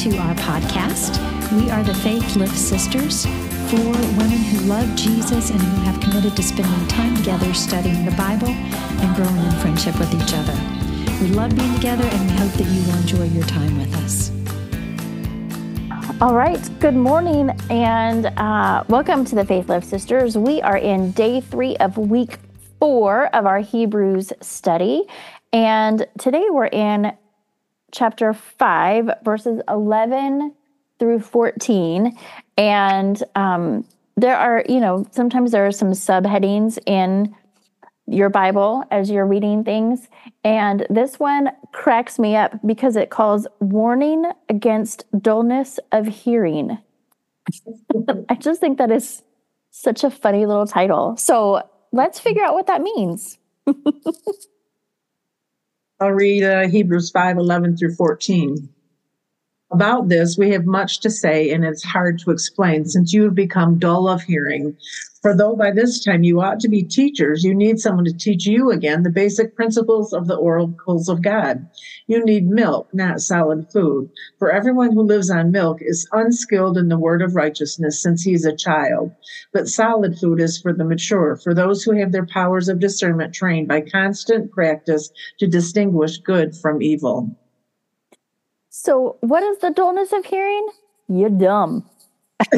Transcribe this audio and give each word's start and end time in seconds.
to 0.00 0.16
our 0.16 0.34
podcast. 0.36 1.20
We 1.52 1.68
are 1.68 1.82
the 1.82 1.92
Faith 1.92 2.34
Lift 2.34 2.56
Sisters, 2.56 3.26
four 3.70 3.92
women 4.16 4.38
who 4.38 4.60
love 4.60 4.96
Jesus 4.96 5.50
and 5.50 5.60
who 5.60 5.82
have 5.82 6.00
committed 6.00 6.34
to 6.36 6.42
spending 6.42 6.88
time 6.88 7.14
together 7.16 7.52
studying 7.52 8.06
the 8.06 8.10
Bible 8.12 8.48
and 8.48 9.14
growing 9.14 9.36
in 9.36 9.50
friendship 9.60 9.98
with 9.98 10.08
each 10.14 10.32
other. 10.32 10.54
We 11.20 11.28
love 11.34 11.54
being 11.54 11.74
together 11.74 12.04
and 12.04 12.30
we 12.30 12.36
hope 12.38 12.50
that 12.52 12.66
you 12.68 12.82
will 12.86 12.98
enjoy 12.98 13.24
your 13.24 13.44
time 13.44 13.76
with 13.76 13.94
us. 13.96 14.30
All 16.22 16.34
right, 16.34 16.66
good 16.80 16.96
morning 16.96 17.50
and 17.68 18.24
uh, 18.38 18.84
welcome 18.88 19.26
to 19.26 19.34
the 19.34 19.44
Faith 19.44 19.68
Lift 19.68 19.86
Sisters. 19.86 20.34
We 20.34 20.62
are 20.62 20.78
in 20.78 21.10
day 21.10 21.42
three 21.42 21.76
of 21.76 21.98
week 21.98 22.38
four 22.78 23.26
of 23.36 23.44
our 23.44 23.60
Hebrews 23.60 24.32
study. 24.40 25.04
And 25.52 26.06
today 26.18 26.46
we're 26.48 26.68
in 26.68 27.12
chapter 27.92 28.32
5, 28.32 29.10
verses 29.24 29.60
11 29.68 30.54
through 30.98 31.20
14. 31.20 32.16
And 32.56 33.22
um, 33.34 33.86
there 34.16 34.36
are, 34.36 34.64
you 34.68 34.80
know, 34.80 35.06
sometimes 35.10 35.52
there 35.52 35.66
are 35.66 35.72
some 35.72 35.92
subheadings 35.92 36.78
in 36.86 37.34
your 38.06 38.28
Bible 38.28 38.84
as 38.90 39.10
you're 39.10 39.26
reading 39.26 39.64
things. 39.64 40.08
And 40.44 40.86
this 40.90 41.18
one 41.18 41.50
cracks 41.72 42.18
me 42.18 42.36
up 42.36 42.54
because 42.66 42.96
it 42.96 43.10
calls 43.10 43.46
warning 43.60 44.24
against 44.48 45.04
dullness 45.20 45.78
of 45.92 46.06
hearing. 46.06 46.78
I 48.28 48.34
just 48.34 48.60
think 48.60 48.78
that 48.78 48.90
is 48.90 49.22
such 49.70 50.04
a 50.04 50.10
funny 50.10 50.44
little 50.46 50.66
title. 50.66 51.16
So 51.16 51.62
let's 51.92 52.18
figure 52.20 52.44
out 52.44 52.54
what 52.54 52.66
that 52.66 52.82
means. 52.82 53.38
I'll 56.00 56.12
read 56.12 56.44
uh, 56.44 56.68
Hebrews 56.68 57.10
5 57.10 57.38
11 57.38 57.76
through 57.78 57.94
14. 57.96 58.70
About 59.72 60.08
this, 60.08 60.36
we 60.36 60.50
have 60.50 60.66
much 60.66 60.98
to 61.00 61.10
say, 61.10 61.50
and 61.50 61.64
it's 61.64 61.84
hard 61.84 62.18
to 62.20 62.32
explain 62.32 62.86
since 62.86 63.12
you 63.12 63.22
have 63.22 63.36
become 63.36 63.78
dull 63.78 64.08
of 64.08 64.22
hearing. 64.22 64.76
For 65.22 65.36
though 65.36 65.54
by 65.54 65.70
this 65.70 66.02
time 66.02 66.24
you 66.24 66.40
ought 66.40 66.58
to 66.60 66.68
be 66.68 66.82
teachers, 66.82 67.44
you 67.44 67.54
need 67.54 67.78
someone 67.78 68.04
to 68.06 68.12
teach 68.12 68.46
you 68.46 68.72
again 68.72 69.04
the 69.04 69.10
basic 69.10 69.54
principles 69.54 70.12
of 70.12 70.26
the 70.26 70.34
oracles 70.34 71.08
of 71.08 71.22
God. 71.22 71.68
You 72.08 72.24
need 72.24 72.48
milk, 72.48 72.88
not 72.92 73.20
solid 73.20 73.70
food. 73.70 74.10
For 74.40 74.50
everyone 74.50 74.92
who 74.92 75.02
lives 75.02 75.30
on 75.30 75.52
milk 75.52 75.78
is 75.82 76.08
unskilled 76.10 76.76
in 76.76 76.88
the 76.88 76.98
word 76.98 77.22
of 77.22 77.36
righteousness 77.36 78.02
since 78.02 78.22
he 78.22 78.32
is 78.32 78.44
a 78.44 78.56
child. 78.56 79.12
But 79.52 79.68
solid 79.68 80.18
food 80.18 80.40
is 80.40 80.58
for 80.58 80.72
the 80.72 80.84
mature, 80.84 81.36
for 81.36 81.54
those 81.54 81.84
who 81.84 81.92
have 81.92 82.10
their 82.10 82.26
powers 82.26 82.68
of 82.68 82.80
discernment 82.80 83.34
trained 83.34 83.68
by 83.68 83.82
constant 83.82 84.50
practice 84.50 85.10
to 85.38 85.46
distinguish 85.46 86.18
good 86.18 86.56
from 86.56 86.82
evil. 86.82 87.36
So, 88.82 89.18
what 89.20 89.42
is 89.42 89.58
the 89.58 89.68
dullness 89.70 90.10
of 90.14 90.24
hearing? 90.24 90.66
You're 91.08 91.28
dumb. 91.28 91.84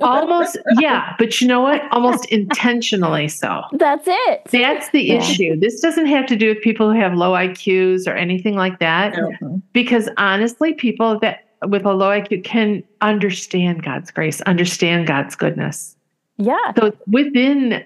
almost 0.00 0.56
yeah 0.78 1.16
but 1.18 1.40
you 1.40 1.48
know 1.48 1.60
what 1.60 1.82
almost 1.90 2.24
intentionally 2.26 3.26
so 3.26 3.62
that's 3.72 4.04
it 4.06 4.42
that's 4.52 4.90
the 4.90 5.02
yeah. 5.02 5.14
issue 5.16 5.58
this 5.58 5.80
doesn't 5.80 6.06
have 6.06 6.24
to 6.24 6.36
do 6.36 6.50
with 6.50 6.62
people 6.62 6.92
who 6.92 7.00
have 7.00 7.14
low 7.14 7.32
iqs 7.32 8.06
or 8.06 8.14
anything 8.14 8.54
like 8.54 8.78
that 8.78 9.12
mm-hmm. 9.14 9.56
because 9.72 10.08
honestly 10.18 10.72
people 10.72 11.18
that 11.18 11.48
with 11.66 11.84
a 11.84 11.92
low 11.92 12.10
iq 12.10 12.44
can 12.44 12.80
understand 13.00 13.82
god's 13.82 14.12
grace 14.12 14.40
understand 14.42 15.08
god's 15.08 15.34
goodness 15.34 15.96
yeah 16.36 16.72
so 16.78 16.96
within 17.08 17.84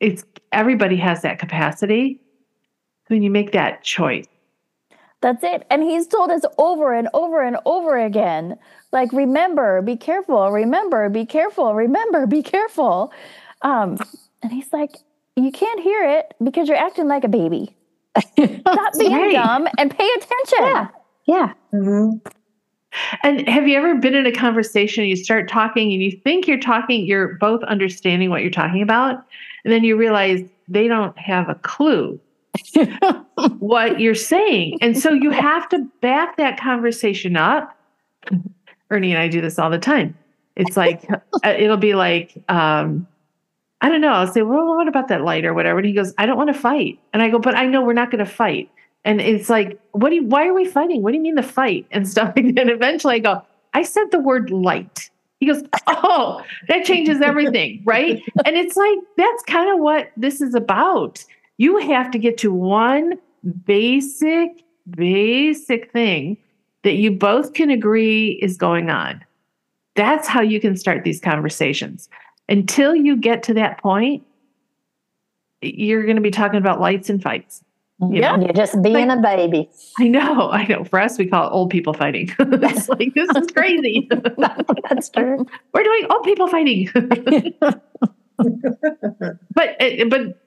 it's 0.00 0.24
everybody 0.50 0.96
has 0.96 1.22
that 1.22 1.38
capacity 1.38 2.20
when 3.06 3.22
you 3.22 3.30
make 3.30 3.52
that 3.52 3.84
choice 3.84 4.26
that's 5.20 5.44
it. 5.44 5.66
And 5.70 5.82
he's 5.82 6.06
told 6.06 6.30
us 6.30 6.42
over 6.58 6.92
and 6.94 7.08
over 7.12 7.42
and 7.42 7.58
over 7.66 7.98
again 7.98 8.58
like, 8.92 9.12
remember, 9.12 9.82
be 9.82 9.96
careful, 9.96 10.50
remember, 10.50 11.08
be 11.08 11.24
careful, 11.24 11.74
remember, 11.74 12.26
be 12.26 12.42
careful. 12.42 13.12
Um, 13.62 13.98
and 14.42 14.52
he's 14.52 14.72
like, 14.72 14.96
you 15.36 15.52
can't 15.52 15.80
hear 15.80 16.02
it 16.02 16.34
because 16.42 16.68
you're 16.68 16.76
acting 16.76 17.06
like 17.06 17.24
a 17.24 17.28
baby. 17.28 17.76
Stop 18.16 18.98
being 18.98 19.12
right. 19.12 19.32
dumb 19.32 19.68
and 19.78 19.96
pay 19.96 20.08
attention. 20.16 20.58
Yeah. 20.60 20.88
Yeah. 21.26 21.52
Mm-hmm. 21.72 22.28
And 23.22 23.48
have 23.48 23.68
you 23.68 23.78
ever 23.78 23.94
been 23.94 24.14
in 24.14 24.26
a 24.26 24.32
conversation, 24.32 25.04
you 25.04 25.14
start 25.14 25.48
talking 25.48 25.92
and 25.92 26.02
you 26.02 26.10
think 26.10 26.48
you're 26.48 26.58
talking, 26.58 27.06
you're 27.06 27.34
both 27.34 27.62
understanding 27.64 28.30
what 28.30 28.42
you're 28.42 28.50
talking 28.50 28.82
about, 28.82 29.24
and 29.64 29.72
then 29.72 29.84
you 29.84 29.96
realize 29.96 30.40
they 30.66 30.88
don't 30.88 31.16
have 31.16 31.48
a 31.48 31.54
clue 31.56 32.18
what 33.58 34.00
you're 34.00 34.14
saying. 34.14 34.78
And 34.80 34.98
so 34.98 35.12
you 35.12 35.30
have 35.30 35.68
to 35.70 35.86
back 36.00 36.36
that 36.36 36.58
conversation 36.58 37.36
up. 37.36 37.76
Ernie 38.90 39.12
and 39.12 39.20
I 39.20 39.28
do 39.28 39.40
this 39.40 39.58
all 39.58 39.70
the 39.70 39.78
time. 39.78 40.16
It's 40.56 40.76
like, 40.76 41.08
uh, 41.10 41.54
it'll 41.58 41.76
be 41.76 41.94
like, 41.94 42.36
um, 42.48 43.06
I 43.80 43.88
don't 43.88 44.00
know. 44.00 44.12
I'll 44.12 44.26
say, 44.26 44.42
well, 44.42 44.76
what 44.76 44.88
about 44.88 45.08
that 45.08 45.22
light 45.22 45.44
or 45.44 45.54
whatever? 45.54 45.78
And 45.78 45.86
he 45.86 45.94
goes, 45.94 46.12
I 46.18 46.26
don't 46.26 46.36
want 46.36 46.52
to 46.52 46.58
fight. 46.58 46.98
And 47.12 47.22
I 47.22 47.30
go, 47.30 47.38
but 47.38 47.56
I 47.56 47.66
know 47.66 47.82
we're 47.82 47.92
not 47.92 48.10
going 48.10 48.24
to 48.24 48.30
fight. 48.30 48.70
And 49.04 49.20
it's 49.20 49.48
like, 49.48 49.80
what 49.92 50.10
do 50.10 50.16
you, 50.16 50.26
why 50.26 50.46
are 50.46 50.52
we 50.52 50.66
fighting? 50.66 51.02
What 51.02 51.12
do 51.12 51.16
you 51.16 51.22
mean 51.22 51.36
the 51.36 51.42
fight 51.42 51.86
and 51.90 52.06
stuff? 52.06 52.34
And 52.36 52.58
eventually 52.58 53.14
I 53.14 53.18
go, 53.20 53.42
I 53.72 53.82
said 53.82 54.10
the 54.10 54.18
word 54.18 54.50
light. 54.50 55.10
He 55.38 55.46
goes, 55.46 55.62
oh, 55.86 56.42
that 56.68 56.84
changes 56.84 57.22
everything. 57.22 57.80
right. 57.86 58.22
And 58.44 58.56
it's 58.56 58.76
like, 58.76 58.98
that's 59.16 59.42
kind 59.44 59.72
of 59.72 59.80
what 59.80 60.10
this 60.16 60.42
is 60.42 60.54
about. 60.54 61.24
You 61.60 61.76
have 61.76 62.10
to 62.12 62.18
get 62.18 62.38
to 62.38 62.50
one 62.50 63.18
basic, 63.66 64.64
basic 64.88 65.92
thing 65.92 66.38
that 66.84 66.94
you 66.94 67.10
both 67.10 67.52
can 67.52 67.68
agree 67.68 68.38
is 68.40 68.56
going 68.56 68.88
on. 68.88 69.22
That's 69.94 70.26
how 70.26 70.40
you 70.40 70.58
can 70.58 70.74
start 70.74 71.04
these 71.04 71.20
conversations. 71.20 72.08
Until 72.48 72.94
you 72.96 73.14
get 73.14 73.42
to 73.42 73.52
that 73.52 73.76
point, 73.76 74.22
you're 75.60 76.04
going 76.04 76.16
to 76.16 76.22
be 76.22 76.30
talking 76.30 76.56
about 76.56 76.80
lights 76.80 77.10
and 77.10 77.22
fights. 77.22 77.62
You 78.00 78.08
yeah, 78.22 78.36
know? 78.36 78.44
you're 78.44 78.54
just 78.54 78.80
being 78.80 79.08
like, 79.08 79.18
a 79.18 79.20
baby. 79.20 79.68
I 79.98 80.08
know, 80.08 80.50
I 80.50 80.64
know. 80.66 80.84
For 80.84 80.98
us, 80.98 81.18
we 81.18 81.26
call 81.26 81.46
it 81.46 81.50
old 81.50 81.68
people 81.68 81.92
fighting. 81.92 82.34
it's 82.38 82.88
like 82.88 83.12
this 83.12 83.28
is 83.36 83.48
crazy. 83.48 84.08
That's 84.88 85.10
true. 85.10 85.46
We're 85.74 85.82
doing 85.82 86.06
old 86.08 86.24
people 86.24 86.48
fighting. 86.48 86.88
but 89.54 89.76
eh, 89.78 90.04
but 90.04 90.40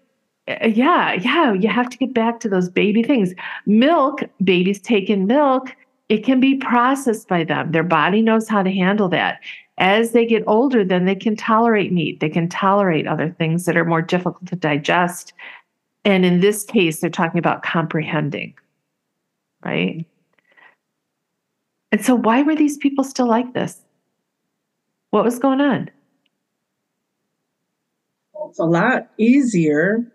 Uh, 0.48 0.68
yeah, 0.68 1.14
yeah, 1.14 1.54
you 1.54 1.70
have 1.70 1.90
to 1.90 1.98
get 1.98 2.14
back 2.14 2.40
to 2.42 2.50
those 2.50 2.70
baby 2.70 3.02
things. 3.02 3.34
Milk, 3.66 4.24
babies 4.44 4.82
take 4.82 5.10
in 5.10 5.26
milk, 5.26 5.76
it 6.10 6.24
can 6.24 6.40
be 6.40 6.56
processed 6.56 7.28
by 7.28 7.44
them. 7.44 7.72
Their 7.72 7.84
body 7.84 8.22
knows 8.22 8.48
how 8.48 8.62
to 8.62 8.72
handle 8.72 9.08
that. 9.10 9.40
As 9.78 10.12
they 10.12 10.26
get 10.26 10.44
older, 10.46 10.84
then 10.84 11.06
they 11.06 11.16
can 11.16 11.36
tolerate 11.36 11.92
meat. 11.92 12.20
They 12.20 12.30
can 12.30 12.50
tolerate 12.50 13.08
other 13.08 13.32
things 13.32 13.66
that 13.66 13.78
are 13.78 13.86
more 13.86 14.02
difficult 14.02 14.46
to 14.48 14.56
digest. 14.56 15.34
And 16.06 16.26
in 16.26 16.42
this 16.42 16.64
case, 16.66 17.00
they're 17.00 17.10
talking 17.10 17.40
about 17.40 17.64
comprehending, 17.64 18.54
right? 19.64 20.06
And 21.92 22.04
so, 22.04 22.16
why 22.16 22.44
were 22.44 22.56
these 22.56 22.78
people 22.78 23.04
still 23.04 23.28
like 23.28 23.54
this? 23.54 23.82
What 25.12 25.24
was 25.24 25.40
going 25.40 25.62
on? 25.62 25.90
Well, 28.34 28.50
it's 28.50 28.60
a 28.60 28.66
lot 28.66 29.10
easier 29.18 30.12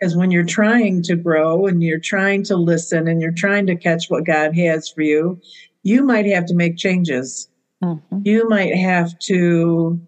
is 0.00 0.16
when 0.16 0.30
you're 0.30 0.44
trying 0.44 1.02
to 1.02 1.16
grow 1.16 1.66
and 1.66 1.82
you're 1.82 1.98
trying 1.98 2.42
to 2.44 2.56
listen 2.56 3.08
and 3.08 3.20
you're 3.20 3.32
trying 3.32 3.66
to 3.66 3.76
catch 3.76 4.06
what 4.08 4.26
God 4.26 4.56
has 4.56 4.88
for 4.88 5.02
you, 5.02 5.40
you 5.82 6.02
might 6.02 6.26
have 6.26 6.46
to 6.46 6.54
make 6.54 6.76
changes. 6.76 7.48
Mm-hmm. 7.82 8.18
You 8.24 8.48
might 8.48 8.74
have 8.74 9.18
to 9.20 10.00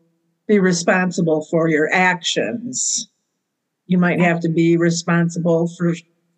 be 0.46 0.58
responsible 0.58 1.46
for 1.50 1.68
your 1.68 1.92
actions. 1.92 3.08
You 3.86 3.98
might 3.98 4.20
have 4.20 4.40
to 4.40 4.48
be 4.48 4.76
responsible 4.76 5.68
for 5.76 5.94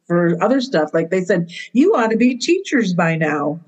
for 0.07 0.37
other 0.43 0.61
stuff. 0.61 0.91
Like 0.93 1.11
they 1.11 1.23
said, 1.23 1.51
you 1.73 1.95
ought 1.95 2.11
to 2.11 2.17
be 2.17 2.37
teachers 2.37 2.95
by 2.95 3.17
now. 3.17 3.61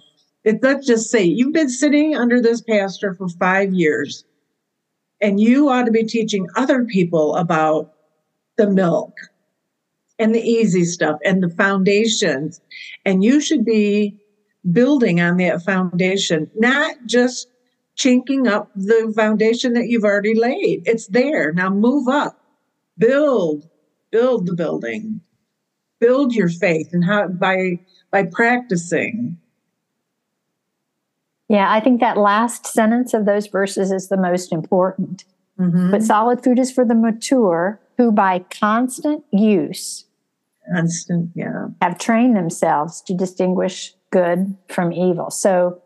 It, 0.43 0.59
let's 0.61 0.87
just 0.89 1.09
say 1.09 1.23
you've 1.23 1.53
been 1.53 1.69
sitting 1.69 2.17
under 2.17 2.41
this 2.43 2.61
pastor 2.61 3.15
for 3.15 3.29
five 3.29 3.73
years, 3.73 4.25
and 5.21 5.41
you 5.41 5.69
ought 5.69 5.85
to 5.85 5.93
be 5.93 6.05
teaching 6.05 6.49
other 6.57 6.85
people 6.85 7.37
about 7.37 7.93
the 8.57 8.69
milk 8.69 9.13
and 10.23 10.35
the 10.35 10.41
easy 10.41 10.85
stuff 10.85 11.19
and 11.25 11.43
the 11.43 11.51
foundations. 11.51 12.61
And 13.05 13.25
you 13.25 13.41
should 13.41 13.65
be 13.65 14.17
building 14.71 15.21
on 15.21 15.39
that 15.39 15.63
foundation, 15.63 16.51
not 16.55 16.97
just 17.07 17.49
chinking 17.97 18.47
up 18.47 18.71
the 18.75 19.13
foundation 19.15 19.75
that 19.75 19.89
you've 19.89 20.05
already 20.05 20.35
laid. 20.35 20.83
It's 20.87 21.09
there. 21.09 21.53
Now 21.53 21.69
move 21.71 22.09
up, 22.09 22.39
build, 22.99 23.69
build 24.11 24.47
the 24.47 24.55
building, 24.55 25.21
build 26.01 26.35
your 26.35 26.49
faith 26.49 26.91
and 26.93 27.05
how 27.05 27.29
by 27.29 27.81
by 28.11 28.25
practicing. 28.25 29.39
Yeah, 31.49 31.71
I 31.71 31.81
think 31.81 32.01
that 32.01 32.17
last 32.17 32.67
sentence 32.67 33.13
of 33.13 33.27
those 33.27 33.47
verses 33.47 33.93
is 33.93 34.09
the 34.09 34.17
most 34.17 34.53
important. 34.53 35.25
Mm-hmm. 35.59 35.91
But 35.91 36.03
solid 36.03 36.43
food 36.43 36.59
is 36.59 36.73
for 36.73 36.85
the 36.85 36.95
mature 36.95 37.79
who 37.99 38.11
by 38.11 38.39
constant 38.51 39.25
use 39.33 40.07
Constant, 40.71 41.31
yeah. 41.35 41.67
have 41.81 41.99
trained 41.99 42.37
themselves 42.37 43.01
to 43.03 43.15
distinguish 43.15 43.95
good 44.11 44.57
from 44.69 44.93
evil. 44.93 45.31
So 45.31 45.83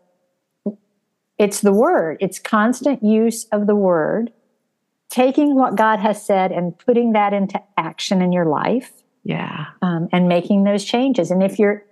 it's 1.37 1.61
the 1.61 1.73
word, 1.73 2.17
it's 2.19 2.39
constant 2.39 3.03
use 3.03 3.45
of 3.45 3.67
the 3.67 3.75
word, 3.75 4.31
taking 5.09 5.55
what 5.55 5.75
God 5.75 5.99
has 5.99 6.25
said 6.25 6.51
and 6.51 6.77
putting 6.77 7.13
that 7.13 7.33
into 7.33 7.61
action 7.77 8.21
in 8.21 8.31
your 8.31 8.45
life 8.45 8.91
Yeah. 9.23 9.67
um, 9.81 10.09
and 10.11 10.27
making 10.27 10.63
those 10.63 10.83
changes. 10.83 11.31
And 11.31 11.41
if 11.41 11.57
you're, 11.59 11.83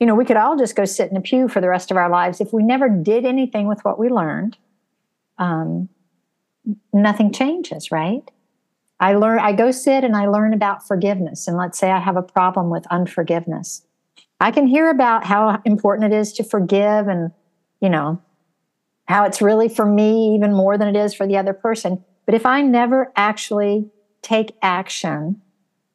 you 0.00 0.06
know, 0.06 0.14
we 0.14 0.24
could 0.24 0.36
all 0.36 0.56
just 0.56 0.74
go 0.74 0.84
sit 0.84 1.10
in 1.10 1.16
a 1.16 1.20
pew 1.20 1.48
for 1.48 1.60
the 1.60 1.68
rest 1.68 1.90
of 1.90 1.96
our 1.96 2.08
lives. 2.10 2.40
If 2.40 2.52
we 2.52 2.62
never 2.62 2.88
did 2.88 3.24
anything 3.24 3.66
with 3.68 3.84
what 3.84 3.98
we 3.98 4.08
learned, 4.08 4.56
um, 5.38 5.88
nothing 6.92 7.32
changes, 7.32 7.90
right? 7.92 8.22
I 9.02 9.14
learn, 9.14 9.40
I 9.40 9.52
go 9.52 9.72
sit 9.72 10.04
and 10.04 10.14
I 10.14 10.28
learn 10.28 10.54
about 10.54 10.86
forgiveness. 10.86 11.48
And 11.48 11.56
let's 11.56 11.76
say 11.76 11.90
I 11.90 11.98
have 11.98 12.16
a 12.16 12.22
problem 12.22 12.70
with 12.70 12.86
unforgiveness. 12.86 13.84
I 14.40 14.52
can 14.52 14.68
hear 14.68 14.90
about 14.90 15.24
how 15.24 15.60
important 15.64 16.14
it 16.14 16.16
is 16.16 16.32
to 16.34 16.44
forgive 16.44 17.08
and, 17.08 17.32
you 17.80 17.88
know, 17.88 18.22
how 19.06 19.24
it's 19.24 19.42
really 19.42 19.68
for 19.68 19.84
me 19.84 20.36
even 20.36 20.54
more 20.54 20.78
than 20.78 20.86
it 20.86 20.96
is 20.96 21.14
for 21.14 21.26
the 21.26 21.36
other 21.36 21.52
person. 21.52 22.04
But 22.26 22.36
if 22.36 22.46
I 22.46 22.62
never 22.62 23.12
actually 23.16 23.90
take 24.22 24.56
action 24.62 25.42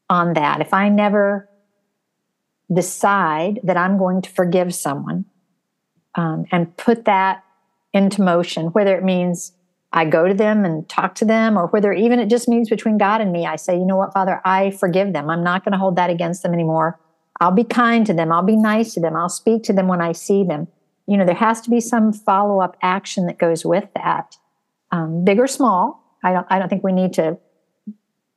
on 0.10 0.34
that, 0.34 0.60
if 0.60 0.74
I 0.74 0.90
never 0.90 1.50
decide 2.74 3.62
that 3.64 3.78
I'm 3.78 3.98
going 3.98 4.22
to 4.22 4.30
forgive 4.30 4.76
someone 4.76 5.24
um, 6.16 6.46
and 6.52 6.76
put 6.76 7.06
that 7.06 7.46
into 7.94 8.22
motion, 8.22 8.68
whether 8.68 8.98
it 8.98 9.04
means 9.06 9.54
I 9.98 10.06
go 10.06 10.28
to 10.28 10.34
them 10.36 10.64
and 10.64 10.88
talk 10.88 11.16
to 11.16 11.26
them, 11.26 11.58
or 11.58 11.66
whether 11.70 11.92
even 11.92 12.20
it 12.20 12.30
just 12.30 12.48
means 12.48 12.70
between 12.70 13.00
God 13.00 13.20
and 13.20 13.32
me, 13.32 13.48
I 13.48 13.56
say, 13.56 13.76
you 13.76 13.84
know 13.84 13.96
what, 13.96 14.14
Father, 14.14 14.40
I 14.46 14.70
forgive 14.70 15.12
them. 15.12 15.28
I'm 15.28 15.44
not 15.44 15.66
going 15.66 15.72
to 15.72 15.80
hold 15.80 15.96
that 15.96 16.12
against 16.12 16.44
them 16.44 16.54
anymore. 16.54 17.00
I'll 17.40 17.50
be 17.50 17.64
kind 17.64 18.06
to 18.06 18.14
them. 18.14 18.32
I'll 18.32 18.44
be 18.44 18.56
nice 18.56 18.94
to 18.94 19.00
them. 19.00 19.16
I'll 19.16 19.28
speak 19.28 19.64
to 19.64 19.74
them 19.74 19.88
when 19.88 20.00
I 20.00 20.12
see 20.12 20.44
them. 20.44 20.68
You 21.08 21.18
know, 21.18 21.26
there 21.26 21.34
has 21.34 21.62
to 21.62 21.72
be 21.72 21.80
some 21.80 22.14
follow 22.14 22.62
up 22.62 22.78
action 22.84 23.26
that 23.26 23.40
goes 23.40 23.66
with 23.66 23.86
that, 23.96 24.38
um, 24.92 25.26
big 25.26 25.40
or 25.40 25.48
small. 25.48 26.04
I 26.24 26.32
don't. 26.32 26.46
I 26.48 26.60
don't 26.60 26.70
think 26.70 26.84
we 26.84 26.94
need 26.94 27.14
to 27.14 27.40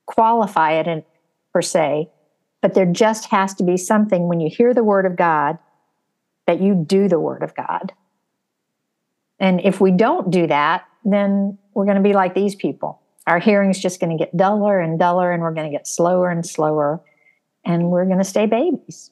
qualify 0.07 0.71
it 0.79 0.87
in, 0.87 1.03
per 1.53 1.61
se, 1.61 2.09
but 2.63 2.73
there 2.73 2.87
just 2.87 3.25
has 3.25 3.53
to 3.55 3.63
be 3.63 3.77
something 3.77 4.27
when 4.27 4.39
you 4.39 4.49
hear 4.49 4.73
the 4.73 4.83
word 4.83 5.05
of 5.05 5.15
God 5.15 5.59
that 6.47 6.59
you 6.59 6.73
do 6.73 7.07
the 7.07 7.19
word 7.19 7.43
of 7.43 7.53
God. 7.53 7.93
And 9.39 9.61
if 9.61 9.79
we 9.79 9.91
don't 9.91 10.31
do 10.31 10.47
that, 10.47 10.87
then 11.03 11.57
we're 11.73 11.85
going 11.85 11.97
to 11.97 12.03
be 12.03 12.13
like 12.13 12.33
these 12.35 12.55
people. 12.55 12.99
Our 13.27 13.39
hearing's 13.39 13.79
just 13.79 13.99
going 13.99 14.15
to 14.17 14.21
get 14.23 14.35
duller 14.35 14.79
and 14.79 14.97
duller, 14.99 15.31
and 15.31 15.41
we're 15.41 15.53
going 15.53 15.69
to 15.71 15.75
get 15.75 15.87
slower 15.87 16.29
and 16.29 16.45
slower, 16.45 17.01
and 17.65 17.89
we're 17.91 18.05
going 18.05 18.17
to 18.17 18.23
stay 18.23 18.45
babies. 18.45 19.11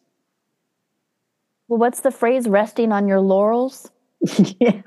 Well, 1.67 1.79
what's 1.79 2.01
the 2.01 2.11
phrase 2.11 2.47
resting 2.47 2.91
on 2.91 3.07
your 3.07 3.19
laurels? 3.21 3.91
yeah. 4.59 4.81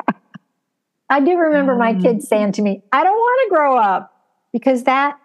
I 1.09 1.21
do 1.21 1.37
remember 1.37 1.77
my 1.77 1.91
Um, 1.91 2.01
kids 2.03 2.27
saying 2.27 2.53
to 2.53 2.63
me, 2.63 2.83
I 2.93 3.05
don't 3.05 3.17
want 3.17 3.49
to 3.49 3.55
grow 3.55 3.77
up 3.77 4.13
because 4.53 4.85
that 4.85 5.19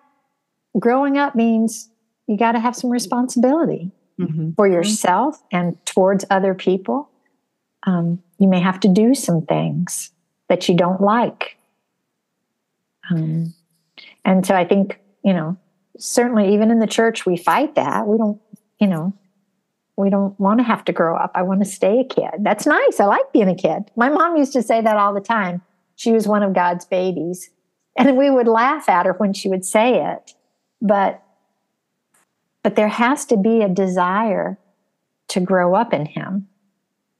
growing 0.77 1.17
up 1.17 1.33
means 1.35 1.89
you 2.27 2.37
got 2.37 2.51
to 2.51 2.59
have 2.59 2.75
some 2.75 2.89
responsibility 2.89 3.91
Mhm. 4.19 4.55
for 4.55 4.67
yourself 4.67 5.41
and 5.51 5.83
towards 5.85 6.25
other 6.29 6.53
people. 6.53 7.09
Um, 7.85 8.21
you 8.37 8.47
may 8.47 8.59
have 8.59 8.79
to 8.81 8.87
do 8.87 9.13
some 9.13 9.41
things 9.45 10.11
that 10.49 10.67
you 10.67 10.75
don't 10.75 10.99
like. 11.01 11.57
Um, 13.09 13.53
and 14.25 14.45
so 14.45 14.55
I 14.55 14.65
think, 14.65 14.99
you 15.23 15.33
know, 15.33 15.57
certainly 15.97 16.53
even 16.53 16.71
in 16.71 16.79
the 16.79 16.87
church, 16.87 17.25
we 17.25 17.37
fight 17.37 17.75
that. 17.75 18.07
We 18.07 18.17
don't, 18.17 18.39
you 18.79 18.87
know, 18.87 19.13
we 19.95 20.09
don't 20.09 20.39
want 20.39 20.59
to 20.59 20.63
have 20.63 20.85
to 20.85 20.93
grow 20.93 21.17
up. 21.17 21.31
I 21.33 21.41
want 21.41 21.63
to 21.63 21.69
stay 21.69 21.99
a 21.99 22.03
kid. 22.03 22.41
That's 22.41 22.67
nice. 22.67 22.99
I 22.99 23.05
like 23.05 23.31
being 23.33 23.49
a 23.49 23.55
kid. 23.55 23.91
My 23.95 24.09
mom 24.09 24.37
used 24.37 24.53
to 24.53 24.61
say 24.61 24.81
that 24.81 24.97
all 24.97 25.13
the 25.13 25.21
time. 25.21 25.61
She 25.95 26.11
was 26.11 26.27
one 26.27 26.43
of 26.43 26.53
God's 26.53 26.85
babies. 26.85 27.49
And 27.97 28.15
we 28.15 28.29
would 28.29 28.47
laugh 28.47 28.87
at 28.87 29.07
her 29.07 29.13
when 29.13 29.33
she 29.33 29.49
would 29.49 29.65
say 29.65 30.05
it. 30.05 30.35
But 30.81 31.23
but 32.61 32.75
there 32.75 32.89
has 32.89 33.25
to 33.25 33.37
be 33.37 33.61
a 33.61 33.69
desire 33.69 34.59
to 35.29 35.39
grow 35.39 35.73
up 35.73 35.93
in 35.93 36.05
him. 36.05 36.47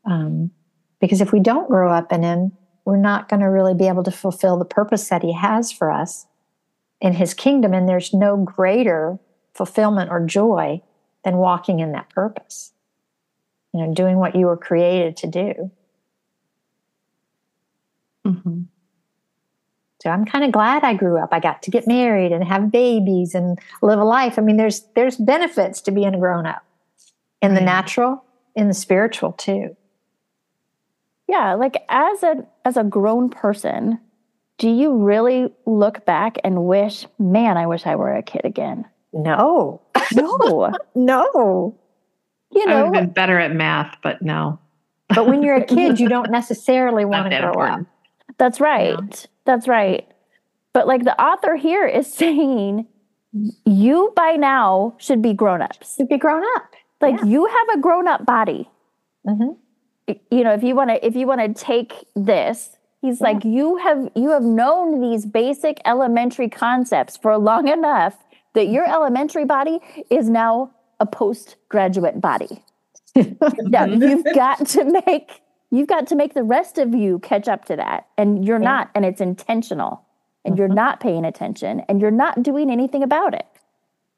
Um, 0.06 0.52
because 1.00 1.22
if 1.22 1.32
we 1.32 1.40
don't 1.40 1.70
grow 1.70 1.92
up 1.92 2.12
in 2.12 2.22
him, 2.22 2.52
we're 2.88 2.96
not 2.96 3.28
going 3.28 3.42
to 3.42 3.48
really 3.48 3.74
be 3.74 3.90
able 3.90 4.04
to 4.04 4.12
fulfill 4.12 4.56
the 4.56 4.64
purpose 4.64 5.10
that 5.10 5.22
he 5.22 5.34
has 5.34 5.74
for 5.74 5.92
us 5.92 6.26
in 7.02 7.12
his 7.12 7.34
kingdom. 7.34 7.74
And 7.74 7.88
there's 7.88 8.14
no 8.14 8.38
greater 8.38 9.20
fulfillment 9.54 10.10
or 10.10 10.26
joy 10.26 10.82
than 11.26 11.36
walking 11.36 11.82
in 11.82 11.92
that 11.92 12.10
purpose. 12.10 12.72
You 13.74 13.82
know, 13.82 13.94
doing 13.94 14.20
what 14.20 14.38
you 14.38 14.46
were 14.46 14.56
created 14.56 15.18
to 15.18 15.28
do. 15.28 15.72
Mhm. 18.26 18.68
So 20.02 20.10
I'm 20.10 20.24
kind 20.24 20.46
of 20.46 20.54
glad 20.54 20.86
I 20.86 20.94
grew 20.94 21.22
up. 21.22 21.34
I 21.34 21.42
got 21.42 21.62
to 21.64 21.72
get 21.72 21.88
married 21.88 22.32
and 22.32 22.42
have 22.46 22.72
babies 22.72 23.36
and 23.36 23.60
live 23.82 24.00
a 24.00 24.06
life. 24.06 24.40
I 24.40 24.42
mean, 24.42 24.56
there's 24.56 24.84
there's 24.96 25.18
benefits 25.18 25.82
to 25.82 25.92
being 25.92 26.16
a 26.16 26.20
grown 26.20 26.46
up 26.46 26.64
in 27.42 27.54
the 27.54 27.60
natural, 27.60 28.24
in 28.56 28.70
the 28.70 28.74
spiritual 28.74 29.34
too. 29.34 29.76
Yeah, 31.28 31.54
like 31.56 31.84
as 31.90 32.24
a 32.24 32.46
as 32.66 32.78
a 32.78 32.84
grown 32.84 33.30
person, 33.30 34.00
do 34.58 34.70
you 34.70 34.94
really 34.96 35.54
look 35.66 36.06
back 36.06 36.38
and 36.44 36.66
wish, 36.66 37.06
man, 37.20 37.58
I 37.58 37.68
wish 37.68 37.86
I 37.86 37.96
were 37.96 38.14
a 38.14 38.24
kid 38.24 38.42
again? 38.46 38.86
No, 39.14 39.82
No. 40.16 40.72
no. 40.96 41.76
you 42.52 42.64
I 42.64 42.66
would 42.66 42.68
know, 42.68 42.84
have 42.86 42.94
been 42.94 43.10
better 43.14 43.40
at 43.40 43.54
math, 43.54 43.96
but 44.04 44.22
no. 44.22 44.60
But 45.14 45.28
when 45.28 45.44
you're 45.44 45.56
a 45.58 45.66
kid, 45.76 46.00
you 46.00 46.08
don't 46.10 46.32
necessarily 46.32 47.06
want 47.06 47.26
to 47.26 47.30
that 47.30 47.42
grow 47.42 47.50
important. 47.52 47.88
up. 47.88 48.34
that's 48.38 48.60
right. 48.60 49.28
That's 49.46 49.68
right. 49.68 50.08
But 50.74 50.88
like 50.88 51.04
the 51.04 51.20
author 51.22 51.56
here 51.56 51.86
is 51.86 52.12
saying, 52.22 52.88
you 53.66 54.14
by 54.16 54.32
now 54.38 54.96
should 54.98 55.22
be 55.22 55.34
grown 55.34 55.62
ups. 55.62 55.96
Should 55.96 56.10
be 56.10 56.18
grown 56.18 56.44
up. 56.56 56.66
Like 57.02 57.16
Yeah. 57.20 57.26
you 57.26 57.46
have 57.46 57.78
a 57.78 57.82
grown 57.82 58.08
up 58.08 58.26
body. 58.26 58.70
hmm 59.28 59.52
you 60.08 60.44
know 60.44 60.54
if 60.54 60.64
you 60.64 60.76
want 60.76 60.90
to 60.90 61.06
if 61.06 61.16
you 61.16 61.28
want 61.28 61.42
to 61.42 61.64
take 61.64 61.94
this 62.16 62.78
he's 63.02 63.22
like 63.22 63.40
mm-hmm. 63.40 63.52
you 63.52 63.78
have 63.78 64.10
you 64.16 64.30
have 64.30 64.44
known 64.44 65.02
these 65.02 65.26
basic 65.26 65.80
elementary 65.86 66.50
concepts 66.50 67.18
for 67.18 67.38
long 67.38 67.68
enough 67.68 68.16
that 68.54 68.70
your 68.70 68.84
mm-hmm. 68.84 68.94
elementary 68.94 69.46
body 69.46 69.80
is 70.10 70.30
now 70.30 70.72
a 71.00 71.06
postgraduate 71.06 72.20
body. 72.20 72.64
Now 73.16 73.86
you've 73.86 74.24
mm-hmm. 74.24 74.36
got 74.36 74.66
to 74.68 75.02
make 75.06 75.42
you've 75.72 75.88
got 75.88 76.08
to 76.08 76.16
make 76.16 76.34
the 76.34 76.44
rest 76.44 76.78
of 76.78 76.94
you 76.94 77.20
catch 77.20 77.48
up 77.48 77.66
to 77.66 77.76
that 77.76 78.08
and 78.18 78.46
you're 78.46 78.60
Yeah. 78.60 78.72
not 78.72 78.92
and 78.96 79.06
it's 79.06 79.22
intentional 79.22 80.04
and 80.46 80.58
you're 80.58 80.68
not 80.68 81.00
paying 81.00 81.26
attention 81.26 81.82
and 81.90 82.00
you're 82.00 82.12
not 82.12 82.42
doing 82.44 82.70
anything 82.70 83.04
about 83.04 83.34
it. 83.34 83.48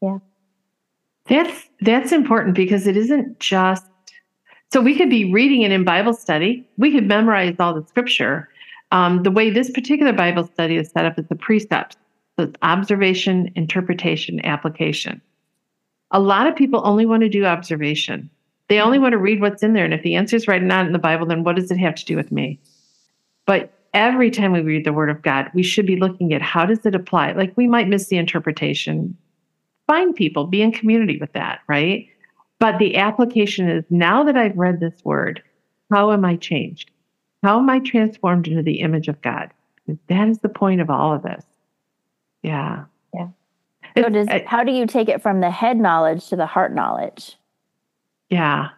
Yeah. 0.02 0.20
That's 1.28 1.70
that's 1.82 2.12
important 2.12 2.56
because 2.56 2.88
it 2.88 2.98
isn't 2.98 3.40
just 3.40 3.86
so 4.72 4.82
we 4.82 4.96
could 4.96 5.10
be 5.10 5.32
reading 5.32 5.64
it 5.64 5.72
in 5.72 5.84
Bible 5.84 6.14
study. 6.14 6.68
We 6.78 6.92
could 6.92 7.08
memorize 7.08 7.56
all 7.60 7.74
the 7.74 7.86
scripture. 7.88 8.50
Um, 8.92 9.24
the 9.24 9.32
way 9.32 9.50
this 9.50 9.72
particular 9.72 10.14
Bible 10.14 10.48
study 10.48 10.78
is 10.78 10.92
set 10.92 11.06
up 11.06 11.18
is 11.18 11.28
the 11.28 11.36
precepts. 11.36 11.96
So 12.38 12.44
it's 12.46 12.56
observation, 12.62 13.52
interpretation, 13.56 14.44
application. 14.46 15.22
A 16.12 16.20
lot 16.20 16.48
of 16.48 16.56
people 16.56 16.82
only 16.86 17.06
want 17.06 17.22
to 17.22 17.30
do 17.30 17.46
observation. 17.46 18.30
They 18.68 18.80
only 18.80 19.00
want 19.00 19.14
to 19.14 19.18
read 19.18 19.42
what's 19.42 19.64
in 19.64 19.74
there. 19.74 19.86
And 19.86 19.94
if 19.94 20.04
the 20.04 20.16
answer 20.16 20.36
is 20.36 20.48
right 20.48 20.60
and 20.60 20.68
not 20.68 20.86
in 20.86 20.94
the 20.94 21.00
Bible, 21.00 21.26
then 21.26 21.44
what 21.44 21.56
does 21.56 21.72
it 21.72 21.78
have 21.78 21.96
to 21.96 22.06
do 22.06 22.16
with 22.16 22.32
me? 22.32 22.60
But 23.46 23.74
every 23.94 24.30
time 24.30 24.52
we 24.52 24.62
read 24.62 24.86
the 24.86 24.94
word 24.94 25.10
of 25.10 25.24
God, 25.24 25.50
we 25.56 25.64
should 25.64 25.88
be 25.88 25.96
looking 25.96 26.34
at 26.34 26.42
how 26.42 26.66
does 26.66 26.86
it 26.86 26.94
apply? 26.94 27.32
Like 27.32 27.54
we 27.58 27.68
might 27.68 27.88
miss 27.88 28.08
the 28.08 28.18
interpretation. 28.18 29.18
Find 29.88 30.16
people, 30.16 30.46
be 30.46 30.62
in 30.62 30.72
community 30.72 31.18
with 31.18 31.34
that, 31.34 31.62
right? 31.68 32.08
But 32.60 32.78
the 32.78 32.98
application 32.98 33.70
is 33.70 33.86
now 33.90 34.24
that 34.24 34.38
I've 34.38 34.58
read 34.58 34.80
this 34.80 35.04
word, 35.04 35.42
how 35.92 36.12
am 36.12 36.26
I 36.26 36.36
changed? 36.36 36.92
How 37.42 37.58
am 37.60 37.70
I 37.70 37.80
transformed 37.80 38.48
into 38.48 38.62
the 38.62 38.82
image 38.82 39.08
of 39.08 39.22
God? 39.22 39.50
That 40.08 40.28
is 40.28 40.40
the 40.40 40.50
point 40.50 40.82
of 40.82 40.90
all 40.90 41.14
of 41.14 41.24
this. 41.24 41.44
Yeah. 42.44 42.86
Yeah. 43.14 43.30
so 43.98 44.10
does 44.10 44.28
I- 44.28 44.44
how 44.46 44.64
do 44.64 44.72
you 44.72 44.86
take 44.86 45.10
it 45.10 45.22
from 45.22 45.40
the 45.40 45.50
head 45.50 45.78
knowledge 45.78 46.28
to 46.28 46.36
the 46.36 46.46
heart 46.46 46.74
knowledge 46.74 47.38
Yeah. 48.30 48.70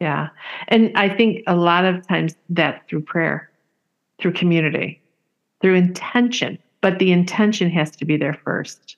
Yeah. 0.00 0.28
And 0.68 0.92
I 0.96 1.08
think 1.08 1.42
a 1.46 1.56
lot 1.56 1.84
of 1.84 2.06
times 2.06 2.36
that 2.50 2.86
through 2.88 3.02
prayer, 3.02 3.50
through 4.18 4.32
community, 4.32 5.00
through 5.62 5.74
intention, 5.76 6.58
but 6.82 6.98
the 6.98 7.12
intention 7.12 7.70
has 7.70 7.90
to 7.92 8.04
be 8.04 8.16
there 8.18 8.34
first. 8.34 8.96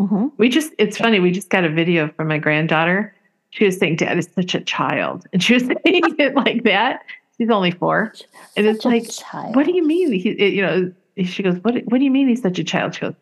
Mm-hmm. 0.00 0.26
We 0.38 0.48
just, 0.48 0.72
it's 0.78 0.96
funny, 0.98 1.20
we 1.20 1.30
just 1.30 1.50
got 1.50 1.64
a 1.64 1.68
video 1.70 2.08
from 2.16 2.28
my 2.28 2.38
granddaughter. 2.38 3.14
She 3.50 3.64
was 3.64 3.78
saying, 3.78 3.96
Dad 3.96 4.18
is 4.18 4.28
such 4.34 4.54
a 4.54 4.60
child. 4.60 5.26
And 5.32 5.42
she 5.42 5.54
was 5.54 5.62
saying 5.66 5.78
it 6.18 6.34
like 6.34 6.64
that. 6.64 7.02
She's 7.38 7.50
only 7.50 7.70
four. 7.70 8.12
And 8.56 8.66
it's 8.66 8.82
Such 8.82 8.92
a 8.92 8.96
like, 8.96 9.10
child. 9.10 9.56
what 9.56 9.66
do 9.66 9.74
you 9.74 9.86
mean? 9.86 10.12
He, 10.12 10.30
it- 10.30 10.52
you 10.54 10.62
know, 10.62 10.92
she 11.24 11.42
goes, 11.42 11.56
what, 11.62 11.74
what 11.86 11.98
do 11.98 12.04
you 12.04 12.10
mean 12.10 12.28
he's 12.28 12.42
such 12.42 12.58
a 12.58 12.64
child? 12.64 12.94
She 12.94 13.00
goes, 13.02 13.14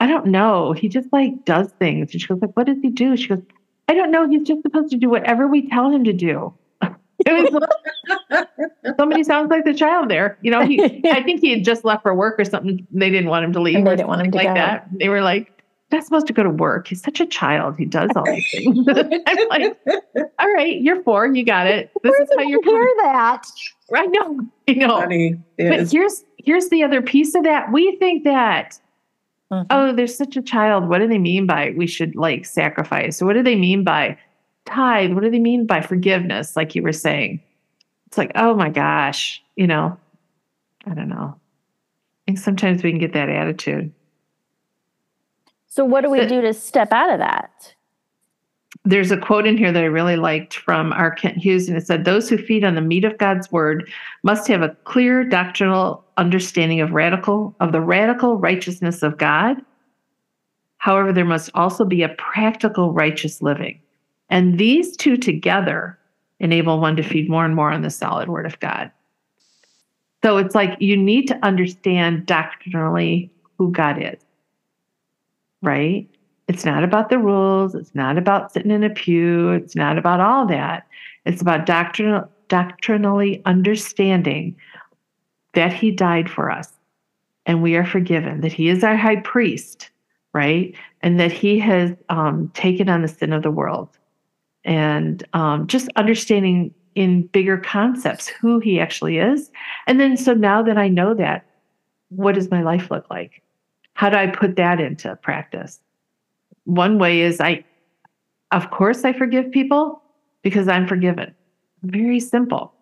I 0.00 0.06
don't 0.06 0.26
know. 0.26 0.72
He 0.72 0.88
just 0.88 1.12
like 1.12 1.44
does 1.44 1.70
things. 1.78 2.12
And 2.12 2.20
she 2.20 2.26
goes, 2.26 2.40
like, 2.40 2.56
what 2.56 2.66
does 2.66 2.78
he 2.82 2.90
do? 2.90 3.16
She 3.16 3.28
goes, 3.28 3.42
I 3.88 3.94
don't 3.94 4.10
know. 4.10 4.28
He's 4.28 4.42
just 4.42 4.62
supposed 4.62 4.90
to 4.92 4.96
do 4.96 5.08
whatever 5.10 5.46
we 5.46 5.68
tell 5.68 5.90
him 5.90 6.04
to 6.04 6.12
do. 6.12 6.54
It 7.24 7.52
was 7.52 7.62
like, 8.32 8.48
somebody 8.98 9.22
sounds 9.22 9.48
like 9.48 9.64
the 9.64 9.74
child 9.74 10.08
there. 10.10 10.38
You 10.42 10.50
know, 10.50 10.66
he 10.66 10.82
I 11.08 11.22
think 11.24 11.40
he 11.40 11.50
had 11.50 11.64
just 11.64 11.84
left 11.84 12.02
for 12.02 12.12
work 12.16 12.34
or 12.40 12.44
something. 12.44 12.84
They 12.90 13.10
didn't 13.10 13.30
want 13.30 13.44
him 13.44 13.52
to 13.52 13.60
leave. 13.60 13.76
And 13.76 13.86
they 13.86 13.94
didn't 13.94 14.08
want 14.08 14.22
him 14.26 14.32
to 14.32 14.36
like 14.38 14.48
go. 14.48 14.54
that. 14.54 14.88
They 14.92 15.08
were 15.08 15.20
like, 15.20 15.51
not 15.92 16.04
supposed 16.04 16.26
to 16.26 16.32
go 16.32 16.42
to 16.42 16.50
work. 16.50 16.88
He's 16.88 17.02
such 17.02 17.20
a 17.20 17.26
child. 17.26 17.76
He 17.78 17.84
does 17.84 18.10
all 18.16 18.24
these 18.24 18.50
things. 18.50 18.86
I'm 19.26 19.48
like, 19.50 19.76
all 20.38 20.52
right, 20.52 20.80
you're 20.80 21.02
four. 21.02 21.26
You 21.34 21.44
got 21.44 21.66
it. 21.66 21.90
This 22.02 22.10
Where 22.10 22.22
is 22.22 22.28
did 22.30 22.38
how 22.38 22.44
you're 22.46 22.62
hear 22.62 22.94
that? 23.04 23.42
I 23.94 24.06
know. 24.06 24.40
I 24.68 24.72
know. 24.72 25.00
Funny. 25.00 25.34
But 25.58 25.64
Yes. 25.64 25.92
here's 25.92 26.24
here's 26.38 26.68
the 26.70 26.82
other 26.82 27.02
piece 27.02 27.34
of 27.34 27.44
that. 27.44 27.70
We 27.72 27.96
think 27.96 28.24
that 28.24 28.78
Mhm. 29.52 29.66
oh, 29.70 29.92
there's 29.92 30.16
such 30.16 30.36
a 30.36 30.42
child. 30.42 30.88
What 30.88 30.98
do 31.00 31.06
they 31.08 31.18
mean 31.18 31.46
by 31.46 31.74
we 31.76 31.86
should 31.86 32.16
like 32.16 32.46
sacrifice? 32.46 33.20
What 33.20 33.34
do 33.34 33.42
they 33.42 33.56
mean 33.56 33.84
by 33.84 34.16
tithe? 34.64 35.12
What 35.12 35.22
do 35.22 35.30
they 35.30 35.38
mean 35.38 35.66
by 35.66 35.82
forgiveness? 35.82 36.56
Like 36.56 36.74
you 36.74 36.82
were 36.82 36.92
saying, 36.92 37.40
it's 38.06 38.16
like 38.16 38.32
oh 38.34 38.54
my 38.54 38.70
gosh, 38.70 39.42
you 39.56 39.66
know, 39.66 39.98
I 40.86 40.94
don't 40.94 41.08
know. 41.10 41.34
I 41.36 42.24
think 42.26 42.38
sometimes 42.38 42.82
we 42.82 42.90
can 42.92 42.98
get 43.00 43.12
that 43.12 43.28
attitude. 43.28 43.92
So 45.74 45.86
what 45.86 46.02
do 46.02 46.10
we 46.10 46.26
do 46.26 46.42
to 46.42 46.52
step 46.52 46.92
out 46.92 47.08
of 47.08 47.18
that? 47.18 47.74
There's 48.84 49.10
a 49.10 49.16
quote 49.16 49.46
in 49.46 49.56
here 49.56 49.72
that 49.72 49.82
I 49.82 49.86
really 49.86 50.16
liked 50.16 50.56
from 50.56 50.92
R. 50.92 51.10
Kent 51.10 51.38
Hughes, 51.38 51.66
and 51.66 51.78
it 51.78 51.86
said, 51.86 52.04
Those 52.04 52.28
who 52.28 52.36
feed 52.36 52.62
on 52.62 52.74
the 52.74 52.82
meat 52.82 53.06
of 53.06 53.16
God's 53.16 53.50
word 53.50 53.90
must 54.22 54.46
have 54.48 54.60
a 54.60 54.76
clear 54.84 55.24
doctrinal 55.24 56.04
understanding 56.18 56.82
of 56.82 56.90
radical 56.90 57.56
of 57.60 57.72
the 57.72 57.80
radical 57.80 58.36
righteousness 58.36 59.02
of 59.02 59.16
God. 59.16 59.62
However, 60.76 61.10
there 61.10 61.24
must 61.24 61.48
also 61.54 61.86
be 61.86 62.02
a 62.02 62.10
practical 62.10 62.92
righteous 62.92 63.40
living. 63.40 63.80
And 64.28 64.58
these 64.58 64.94
two 64.94 65.16
together 65.16 65.98
enable 66.38 66.80
one 66.80 66.96
to 66.96 67.02
feed 67.02 67.30
more 67.30 67.46
and 67.46 67.56
more 67.56 67.72
on 67.72 67.80
the 67.80 67.88
solid 67.88 68.28
word 68.28 68.44
of 68.44 68.60
God. 68.60 68.90
So 70.22 70.36
it's 70.36 70.54
like 70.54 70.76
you 70.80 70.98
need 70.98 71.28
to 71.28 71.42
understand 71.42 72.26
doctrinally 72.26 73.30
who 73.56 73.72
God 73.72 73.96
is, 74.02 74.20
right? 75.62 76.08
It's 76.48 76.64
not 76.64 76.84
about 76.84 77.08
the 77.08 77.18
rules. 77.18 77.74
It's 77.74 77.94
not 77.94 78.18
about 78.18 78.52
sitting 78.52 78.70
in 78.70 78.84
a 78.84 78.90
pew. 78.90 79.52
It's 79.52 79.76
not 79.76 79.96
about 79.96 80.20
all 80.20 80.46
that. 80.46 80.86
It's 81.24 81.40
about 81.40 81.66
doctrinal, 81.66 82.28
doctrinally 82.48 83.40
understanding 83.46 84.56
that 85.54 85.72
he 85.72 85.90
died 85.90 86.28
for 86.30 86.50
us 86.50 86.72
and 87.46 87.62
we 87.62 87.76
are 87.76 87.86
forgiven, 87.86 88.40
that 88.40 88.52
he 88.52 88.68
is 88.68 88.84
our 88.84 88.96
high 88.96 89.16
priest, 89.16 89.90
right? 90.32 90.74
And 91.02 91.18
that 91.18 91.32
he 91.32 91.58
has 91.58 91.94
um, 92.08 92.50
taken 92.54 92.88
on 92.88 93.02
the 93.02 93.08
sin 93.08 93.32
of 93.32 93.42
the 93.42 93.50
world. 93.50 93.88
And 94.64 95.26
um, 95.32 95.66
just 95.66 95.88
understanding 95.96 96.72
in 96.94 97.22
bigger 97.28 97.58
concepts 97.58 98.28
who 98.28 98.60
he 98.60 98.78
actually 98.78 99.18
is. 99.18 99.50
And 99.86 99.98
then, 99.98 100.16
so 100.16 100.34
now 100.34 100.62
that 100.62 100.78
I 100.78 100.88
know 100.88 101.14
that, 101.14 101.46
what 102.10 102.34
does 102.34 102.50
my 102.50 102.62
life 102.62 102.90
look 102.90 103.08
like? 103.10 103.42
How 103.94 104.10
do 104.10 104.16
I 104.16 104.26
put 104.26 104.56
that 104.56 104.80
into 104.80 105.14
practice? 105.16 105.80
One 106.64 106.98
way 106.98 107.20
is 107.20 107.40
I, 107.40 107.64
of 108.50 108.70
course, 108.70 109.04
I 109.04 109.12
forgive 109.12 109.50
people 109.50 110.02
because 110.42 110.68
I'm 110.68 110.86
forgiven. 110.86 111.34
Very 111.82 112.20
simple. 112.20 112.72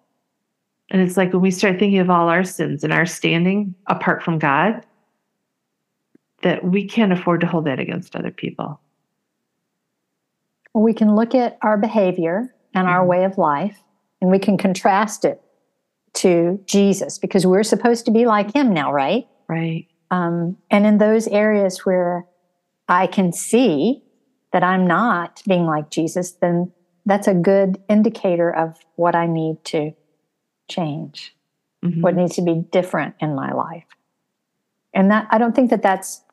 And 0.91 1.01
it's 1.01 1.17
like 1.17 1.33
when 1.33 1.43
we 1.43 1.51
start 1.51 1.79
thinking 1.79 1.99
of 2.01 2.11
all 2.11 2.29
our 2.29 2.45
sins 2.45 2.83
and 2.85 2.93
our 2.93 3.07
standing 3.07 3.75
apart 3.87 4.23
from 4.23 4.39
God, 4.39 4.85
that 6.43 6.65
we 6.65 6.87
can't 6.87 7.13
afford 7.13 7.41
to 7.43 7.47
hold 7.47 7.67
that 7.67 7.79
against 7.79 8.17
other 8.17 8.31
people. 8.31 8.81
Well, 10.75 10.85
we 10.85 10.95
can 10.95 11.15
look 11.15 11.35
at 11.35 11.59
our 11.63 11.77
behavior 11.77 12.55
and 12.75 12.89
our 12.89 13.05
Mhm. 13.05 13.09
way 13.09 13.25
of 13.25 13.39
life 13.39 13.83
and 14.21 14.31
we 14.31 14.39
can 14.39 14.57
contrast 14.57 15.25
it 15.25 15.41
to 16.15 16.61
Jesus 16.67 17.19
because 17.19 17.47
we're 17.47 17.63
supposed 17.63 18.05
to 18.07 18.11
be 18.11 18.27
like 18.27 18.55
him 18.55 18.73
now, 18.73 18.93
right? 18.93 19.27
Right. 19.49 19.87
Um, 20.11 20.57
and 20.71 20.87
in 20.87 20.99
those 20.99 21.29
areas 21.29 21.87
where 21.87 22.27
I 22.89 23.07
can 23.07 23.33
see 23.33 24.03
that 24.53 24.65
I'm 24.65 24.87
not 24.87 25.43
being 25.47 25.67
like 25.67 25.91
Jesus, 25.91 26.33
then 26.33 26.73
that's 27.07 27.29
a 27.29 27.35
good 27.35 27.81
indicator 27.89 28.55
of 28.55 28.77
what 28.97 29.15
I 29.15 29.27
need 29.27 29.65
to 29.67 29.93
change, 30.69 31.37
Mhm. 31.85 32.03
what 32.03 32.17
needs 32.17 32.35
to 32.37 32.43
be 32.43 32.55
different 32.55 33.15
in 33.21 33.35
my 33.35 33.53
life. 33.53 33.87
And 34.93 35.11
that 35.11 35.29
I 35.31 35.39
don't 35.39 35.55
think 35.55 35.71
that 35.71 35.83
that's 35.83 36.25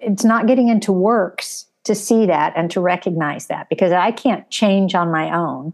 it's 0.00 0.24
not 0.24 0.46
getting 0.46 0.68
into 0.68 0.90
works 0.92 1.66
to 1.84 1.94
see 1.94 2.26
that 2.26 2.52
and 2.56 2.70
to 2.70 2.80
recognize 2.80 3.46
that 3.46 3.68
because 3.68 3.92
I 3.92 4.10
can't 4.10 4.48
change 4.50 4.94
on 4.94 5.12
my 5.12 5.34
own. 5.36 5.72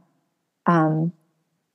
Um, 0.66 1.12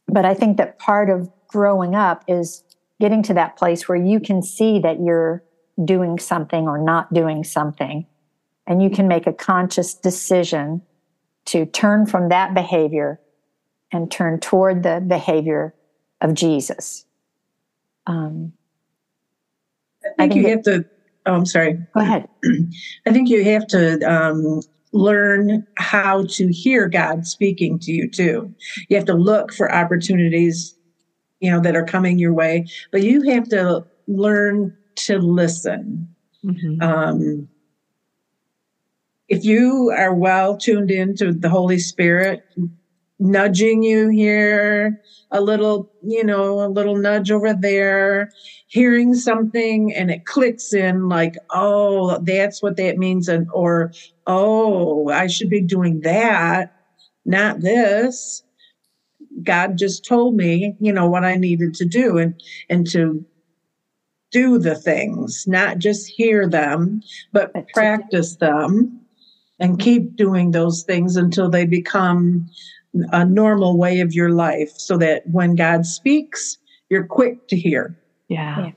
but 0.07 0.25
I 0.25 0.33
think 0.33 0.57
that 0.57 0.77
part 0.77 1.09
of 1.09 1.29
growing 1.47 1.95
up 1.95 2.23
is 2.27 2.63
getting 2.99 3.23
to 3.23 3.33
that 3.33 3.57
place 3.57 3.87
where 3.87 3.97
you 3.97 4.19
can 4.19 4.41
see 4.41 4.79
that 4.79 4.99
you're 4.99 5.43
doing 5.83 6.19
something 6.19 6.67
or 6.67 6.77
not 6.77 7.13
doing 7.13 7.43
something, 7.43 8.05
and 8.67 8.83
you 8.83 8.89
can 8.89 9.07
make 9.07 9.27
a 9.27 9.33
conscious 9.33 9.93
decision 9.93 10.81
to 11.45 11.65
turn 11.65 12.05
from 12.05 12.29
that 12.29 12.53
behavior 12.53 13.19
and 13.91 14.11
turn 14.11 14.39
toward 14.39 14.83
the 14.83 15.03
behavior 15.05 15.73
of 16.21 16.33
Jesus. 16.33 17.05
Um, 18.05 18.53
I 20.03 20.27
think 20.27 20.33
think 20.33 20.45
you 20.45 20.49
have 20.49 20.63
to. 20.63 20.85
Oh, 21.25 21.33
I'm 21.33 21.45
sorry. 21.45 21.73
go 21.93 22.01
ahead. 22.01 22.27
I 23.07 23.11
think 23.11 23.29
you 23.29 23.43
have 23.43 23.67
to 23.67 23.99
um, 24.01 24.61
learn 24.93 25.65
how 25.77 26.25
to 26.25 26.47
hear 26.47 26.87
God 26.87 27.25
speaking 27.27 27.77
to 27.79 27.91
you 27.91 28.09
too. 28.09 28.53
You 28.87 28.97
have 28.97 29.05
to 29.05 29.13
look 29.13 29.53
for 29.53 29.71
opportunities, 29.71 30.75
you 31.39 31.51
know, 31.51 31.59
that 31.61 31.75
are 31.75 31.85
coming 31.85 32.19
your 32.19 32.33
way, 32.33 32.65
but 32.91 33.03
you 33.03 33.21
have 33.23 33.47
to 33.49 33.83
learn 34.07 34.73
to 34.95 35.17
listen. 35.19 36.07
Mhm. 36.45 36.81
Um, 36.81 37.49
if 39.27 39.43
you 39.43 39.93
are 39.95 40.13
well 40.13 40.57
tuned 40.57 40.91
into 40.91 41.33
the 41.33 41.49
Holy 41.49 41.79
Spirit 41.79 42.41
nudging 43.19 43.83
you 43.83 44.09
here, 44.09 44.97
a 45.31 45.41
little, 45.41 45.89
you 46.01 46.23
know, 46.23 46.61
a 46.65 46.69
little 46.69 46.95
nudge 46.95 47.31
over 47.31 47.53
there, 47.53 48.29
hearing 48.67 49.13
something 49.13 49.93
and 49.93 50.09
it 50.09 50.25
clicks 50.25 50.73
in 50.73 51.09
like, 51.09 51.35
oh, 51.51 52.17
that's 52.23 52.61
what 52.63 52.77
that 52.77 52.97
means. 52.97 53.27
And, 53.27 53.47
or, 53.53 53.91
oh, 54.25 55.09
I 55.09 55.27
should 55.27 55.49
be 55.49 55.61
doing 55.61 56.01
that, 56.01 56.69
not 57.25 57.61
this. 57.61 58.43
God 59.43 59.77
just 59.77 60.05
told 60.05 60.35
me, 60.35 60.75
you 60.79 60.91
know, 60.93 61.07
what 61.09 61.23
I 61.25 61.35
needed 61.35 61.73
to 61.75 61.85
do 61.85 62.17
and, 62.17 62.41
and 62.69 62.89
to 62.91 63.23
do 64.31 64.57
the 64.59 64.75
things, 64.75 65.45
not 65.47 65.79
just 65.79 66.07
hear 66.07 66.47
them, 66.47 67.01
but 67.33 67.51
But 67.53 67.59
to 67.59 67.65
do- 67.65 67.71
practice 67.73 68.35
them 68.35 68.99
and 69.59 69.79
keep 69.79 70.15
doing 70.15 70.51
those 70.51 70.83
things 70.83 71.15
until 71.15 71.49
they 71.49 71.65
become 71.65 72.49
a 73.11 73.25
normal 73.25 73.77
way 73.77 73.99
of 73.99 74.13
your 74.13 74.29
life 74.31 74.71
so 74.77 74.97
that 74.97 75.23
when 75.27 75.55
God 75.55 75.85
speaks, 75.85 76.57
you're 76.89 77.05
quick 77.05 77.47
to 77.49 77.55
hear. 77.55 77.97
Yeah. 78.29 78.71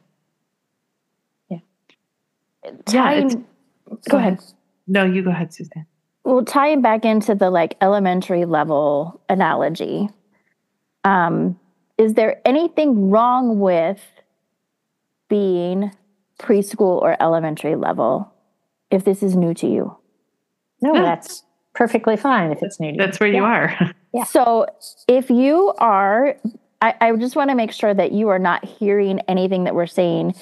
Yeah. 1.50 1.58
Yeah, 2.64 2.70
Tying, 2.86 3.26
it's- 3.26 4.08
go 4.08 4.18
ahead. 4.18 4.38
No, 4.86 5.04
you 5.04 5.22
go 5.22 5.30
ahead, 5.30 5.52
Suzanne. 5.52 5.86
Well, 6.24 6.44
tying 6.44 6.82
back 6.82 7.04
into 7.04 7.34
the 7.34 7.50
like 7.50 7.76
elementary 7.80 8.44
level 8.44 9.20
analogy, 9.28 10.08
um, 11.04 11.58
is 11.98 12.14
there 12.14 12.40
anything 12.44 13.10
wrong 13.10 13.58
with 13.60 14.00
being 15.28 15.92
preschool 16.38 17.00
or 17.00 17.16
elementary 17.22 17.76
level 17.76 18.32
if 18.90 19.04
this 19.04 19.22
is 19.22 19.36
new 19.36 19.54
to 19.54 19.66
you? 19.66 19.96
No, 20.80 20.94
Yeah. 20.94 21.02
that's 21.02 21.44
perfectly 21.74 22.16
fine 22.16 22.50
if 22.50 22.62
it's 22.62 22.78
new 22.80 22.88
to 22.88 22.92
you. 22.94 22.98
That's 22.98 23.20
where 23.20 23.28
you 23.28 23.44
are. 23.44 23.74
Yeah. 24.14 24.24
So 24.24 24.66
if 25.08 25.30
you 25.30 25.72
are, 25.78 26.36
I, 26.82 26.94
I 27.00 27.16
just 27.16 27.34
want 27.34 27.48
to 27.48 27.54
make 27.56 27.72
sure 27.72 27.94
that 27.94 28.12
you 28.12 28.28
are 28.28 28.38
not 28.38 28.62
hearing 28.62 29.20
anything 29.20 29.64
that 29.64 29.74
we're 29.74 29.86
saying 29.86 30.34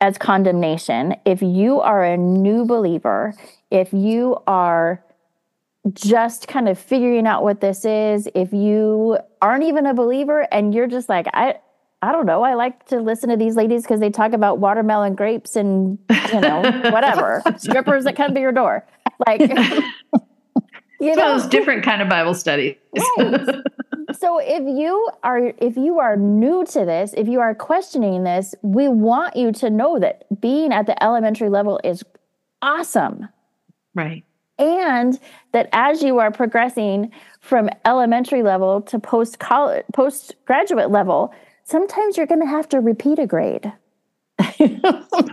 as 0.00 0.16
condemnation. 0.16 1.14
If 1.26 1.42
you 1.42 1.80
are 1.82 2.02
a 2.02 2.16
new 2.16 2.64
believer, 2.64 3.34
if 3.70 3.92
you 3.92 4.38
are 4.46 5.03
just 5.92 6.48
kind 6.48 6.68
of 6.68 6.78
figuring 6.78 7.26
out 7.26 7.42
what 7.42 7.60
this 7.60 7.84
is, 7.84 8.28
if 8.34 8.52
you 8.52 9.18
aren't 9.42 9.64
even 9.64 9.86
a 9.86 9.94
believer 9.94 10.48
and 10.50 10.74
you're 10.74 10.86
just 10.86 11.08
like, 11.08 11.26
I, 11.34 11.56
I 12.00 12.12
don't 12.12 12.26
know, 12.26 12.42
I 12.42 12.54
like 12.54 12.86
to 12.86 13.00
listen 13.00 13.30
to 13.30 13.36
these 13.36 13.56
ladies 13.56 13.82
because 13.82 14.00
they 14.00 14.10
talk 14.10 14.32
about 14.32 14.58
watermelon 14.58 15.14
grapes 15.14 15.56
and, 15.56 15.98
you 16.32 16.40
know, 16.40 16.62
whatever, 16.90 17.42
strippers 17.58 18.04
that 18.04 18.16
come 18.16 18.34
to 18.34 18.40
your 18.40 18.52
door. 18.52 18.86
Like, 19.26 19.40
you 21.00 21.10
one 21.10 21.16
those 21.16 21.46
different 21.46 21.82
kind 21.84 22.00
of 22.00 22.08
Bible 22.08 22.34
studies. 22.34 22.76
Right. 23.18 23.46
so 24.18 24.38
if 24.38 24.62
you 24.62 25.10
are 25.22 25.52
if 25.58 25.76
you 25.76 25.98
are 25.98 26.16
new 26.16 26.64
to 26.66 26.84
this 26.84 27.12
if 27.14 27.26
you 27.26 27.40
are 27.40 27.54
questioning 27.54 28.22
this 28.22 28.54
we 28.62 28.86
want 28.86 29.34
you 29.36 29.50
to 29.50 29.68
know 29.68 29.98
that 29.98 30.24
being 30.40 30.72
at 30.72 30.86
the 30.86 31.02
elementary 31.02 31.48
level 31.48 31.80
is 31.84 32.04
awesome. 32.62 33.28
Right. 33.94 34.24
And 34.58 35.18
that 35.52 35.68
as 35.72 36.02
you 36.02 36.18
are 36.18 36.30
progressing 36.30 37.10
from 37.40 37.68
elementary 37.84 38.42
level 38.42 38.80
to 38.82 38.98
post 38.98 39.38
college, 39.38 39.84
postgraduate 39.92 40.90
level, 40.90 41.34
sometimes 41.64 42.16
you're 42.16 42.26
going 42.26 42.40
to 42.40 42.46
have 42.46 42.68
to 42.70 42.80
repeat 42.80 43.18
a 43.18 43.26
grade. 43.26 43.72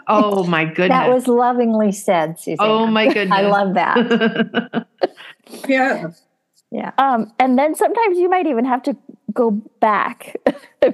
Oh 0.08 0.44
my 0.46 0.66
goodness. 0.66 0.90
that 0.90 1.10
was 1.10 1.28
lovingly 1.28 1.92
said, 1.92 2.40
Susan. 2.40 2.58
oh 2.60 2.86
my 2.86 3.08
goodness. 3.13 3.38
I 3.38 3.42
love 3.44 3.74
that. 3.75 4.88
Yeah. 5.68 6.12
Yeah. 6.72 6.92
Um, 6.98 7.34
and 7.40 7.58
then 7.60 7.75
sometimes 7.75 8.18
you 8.18 8.30
might 8.30 8.48
even 8.48 8.63
have 8.63 8.82
to 8.84 8.96
go 9.34 9.51
back 9.82 10.36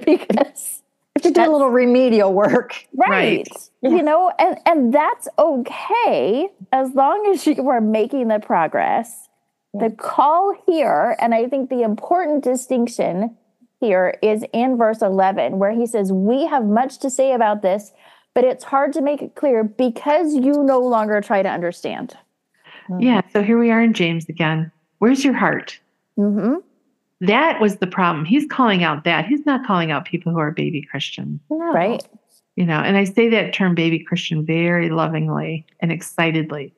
because 0.04 0.77
have 1.24 1.32
to 1.34 1.40
do 1.40 1.48
a 1.48 1.52
little 1.52 1.70
remedial 1.70 2.32
work. 2.32 2.86
right, 2.96 3.10
Right. 3.10 3.48
you 3.82 4.02
know, 4.02 4.32
and 4.38 4.58
and 4.66 4.92
that's 4.92 5.28
okay 5.38 6.48
as 6.72 6.94
long 6.94 7.26
as 7.32 7.46
you 7.46 7.68
are 7.68 7.80
making 7.80 8.28
the 8.28 8.38
progress. 8.38 9.28
The 9.74 9.90
call 9.90 10.54
here, 10.66 11.14
and 11.20 11.34
I 11.34 11.46
think 11.46 11.68
the 11.68 11.82
important 11.82 12.42
distinction 12.42 13.36
here 13.80 14.18
is 14.22 14.42
in 14.52 14.76
verse 14.78 15.02
11, 15.02 15.58
where 15.58 15.72
he 15.72 15.86
says, 15.86 16.10
We 16.10 16.46
have 16.46 16.64
much 16.64 16.98
to 17.00 17.10
say 17.10 17.32
about 17.32 17.60
this, 17.62 17.92
but 18.34 18.44
it's 18.44 18.64
hard 18.64 18.92
to 18.94 19.02
make 19.02 19.20
it 19.22 19.34
clear 19.34 19.62
because 19.62 20.34
you 20.34 20.64
no 20.64 20.80
longer 20.80 21.20
try 21.20 21.42
to 21.42 21.48
understand. 21.48 22.16
yeah. 22.98 23.20
So 23.32 23.42
here 23.42 23.58
we 23.58 23.70
are 23.70 23.82
in 23.82 23.92
James 23.92 24.28
again. 24.28 24.72
Where's 24.98 25.22
your 25.24 25.34
heart? 25.34 25.78
hmm 26.16 26.54
That 27.20 27.60
was 27.60 27.76
the 27.76 27.86
problem. 27.86 28.24
He's 28.24 28.46
calling 28.46 28.84
out 28.84 29.04
that. 29.04 29.26
He's 29.26 29.44
not 29.44 29.66
calling 29.66 29.90
out 29.90 30.04
people 30.04 30.32
who 30.32 30.38
are 30.38 30.52
baby 30.52 30.82
Christian. 30.82 31.40
No. 31.50 31.72
Right? 31.72 32.06
You 32.54 32.64
know, 32.64 32.78
and 32.78 32.96
I 32.96 33.04
say 33.04 33.28
that 33.28 33.52
term 33.52 33.74
baby 33.74 33.98
Christian 34.00 34.44
very 34.44 34.90
lovingly 34.90 35.66
and 35.80 35.92
excitedly. 35.92 36.72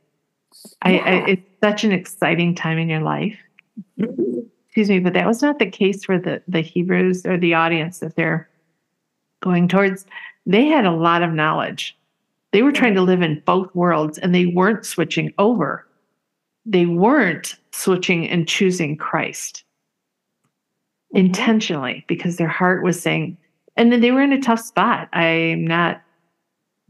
I, 0.82 0.98
I 0.98 1.12
it's 1.28 1.42
such 1.62 1.84
an 1.84 1.92
exciting 1.92 2.54
time 2.54 2.78
in 2.78 2.88
your 2.88 3.00
life. 3.00 3.38
Excuse 4.66 4.88
me, 4.88 4.98
but 4.98 5.14
that 5.14 5.26
was 5.26 5.42
not 5.42 5.58
the 5.58 5.70
case 5.70 6.04
for 6.04 6.18
the 6.18 6.42
the 6.48 6.60
Hebrews 6.60 7.24
or 7.24 7.38
the 7.38 7.54
audience 7.54 8.00
that 8.00 8.16
they're 8.16 8.48
going 9.42 9.68
towards. 9.68 10.04
They 10.46 10.66
had 10.66 10.84
a 10.84 10.92
lot 10.92 11.22
of 11.22 11.32
knowledge. 11.32 11.96
They 12.52 12.62
were 12.62 12.72
trying 12.72 12.94
to 12.94 13.02
live 13.02 13.22
in 13.22 13.42
both 13.46 13.74
worlds 13.74 14.18
and 14.18 14.34
they 14.34 14.46
weren't 14.46 14.84
switching 14.84 15.32
over. 15.38 15.86
They 16.66 16.86
weren't 16.86 17.56
switching 17.72 18.28
and 18.28 18.46
choosing 18.46 18.96
Christ 18.96 19.64
intentionally 21.12 22.04
because 22.08 22.36
their 22.36 22.48
heart 22.48 22.82
was 22.82 23.00
saying, 23.00 23.36
and 23.76 23.92
then 23.92 24.00
they 24.00 24.10
were 24.10 24.22
in 24.22 24.32
a 24.32 24.40
tough 24.40 24.60
spot. 24.60 25.08
I'm 25.14 25.66
not 25.66 26.00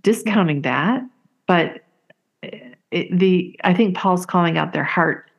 discounting 0.02 0.62
that, 0.62 1.02
but 1.46 1.80
eh, 2.42 2.58
it, 2.90 3.18
the 3.18 3.58
I 3.64 3.74
think 3.74 3.96
Paul's 3.96 4.26
calling 4.26 4.58
out 4.58 4.72
their 4.72 4.84
heart 4.84 5.30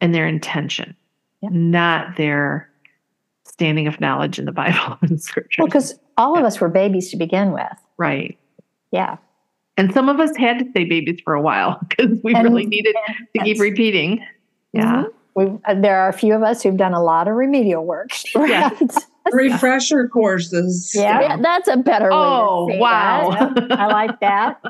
and 0.00 0.14
their 0.14 0.26
intention, 0.26 0.94
Yeah. 1.42 1.50
not 1.52 2.16
their 2.16 2.68
standing 3.44 3.86
of 3.86 4.00
knowledge 4.00 4.38
in 4.38 4.44
the 4.44 4.52
Bible 4.52 4.98
and 5.02 5.20
Scripture. 5.20 5.62
Well, 5.62 5.68
because 5.68 5.98
all 6.16 6.36
of 6.38 6.44
us 6.44 6.60
were 6.60 6.68
babies 6.68 7.10
to 7.10 7.16
begin 7.16 7.52
with. 7.52 7.66
right. 7.96 8.38
Yeah. 8.92 9.16
And 9.78 9.92
some 9.92 10.08
of 10.08 10.20
us 10.20 10.34
had 10.36 10.58
to 10.60 10.70
stay 10.70 10.84
babies 10.84 11.20
for 11.22 11.34
a 11.34 11.40
while 11.42 11.78
because 11.86 12.18
we 12.24 12.34
And- 12.34 12.44
really 12.44 12.64
needed 12.66 12.94
to 13.36 13.44
keep 13.44 13.60
repeating. 13.60 14.18
Mm-hmm. 14.74 14.78
Yeah. 14.78 15.04
We've, 15.36 15.58
uh, 15.66 15.74
there 15.74 15.98
are 15.98 16.08
a 16.08 16.12
few 16.14 16.34
of 16.34 16.42
us 16.42 16.62
who've 16.62 16.76
done 16.78 16.94
a 16.94 17.02
lot 17.02 17.28
of 17.28 17.34
remedial 17.34 17.84
work. 17.84 18.10
Yeah. 18.34 18.70
Refresher 19.32 20.06
courses. 20.08 20.92
Yeah. 20.94 21.20
Yeah, 21.20 21.36
that's 21.42 21.66
a 21.66 21.76
better 21.76 22.04
way 22.04 22.16
Oh, 22.16 22.68
to 22.68 22.74
say 22.74 22.78
wow. 22.78 23.52
that. 23.56 23.72
I 23.80 23.86
like 23.88 24.20
that. 24.20 24.62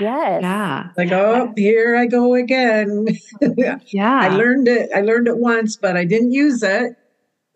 Yes. 0.00 0.42
yeah. 0.42 0.88
Like, 0.96 1.12
oh, 1.12 1.52
here 1.56 1.96
I 1.96 2.06
go 2.06 2.34
again. 2.34 3.06
Yeah. 3.40 3.78
I 4.20 4.28
learned 4.28 4.66
it. 4.66 4.90
I 4.94 5.02
learned 5.02 5.28
it 5.28 5.36
once, 5.38 5.76
but 5.76 5.96
I 5.96 6.04
didn't 6.04 6.32
use 6.32 6.64
it. 6.64 6.96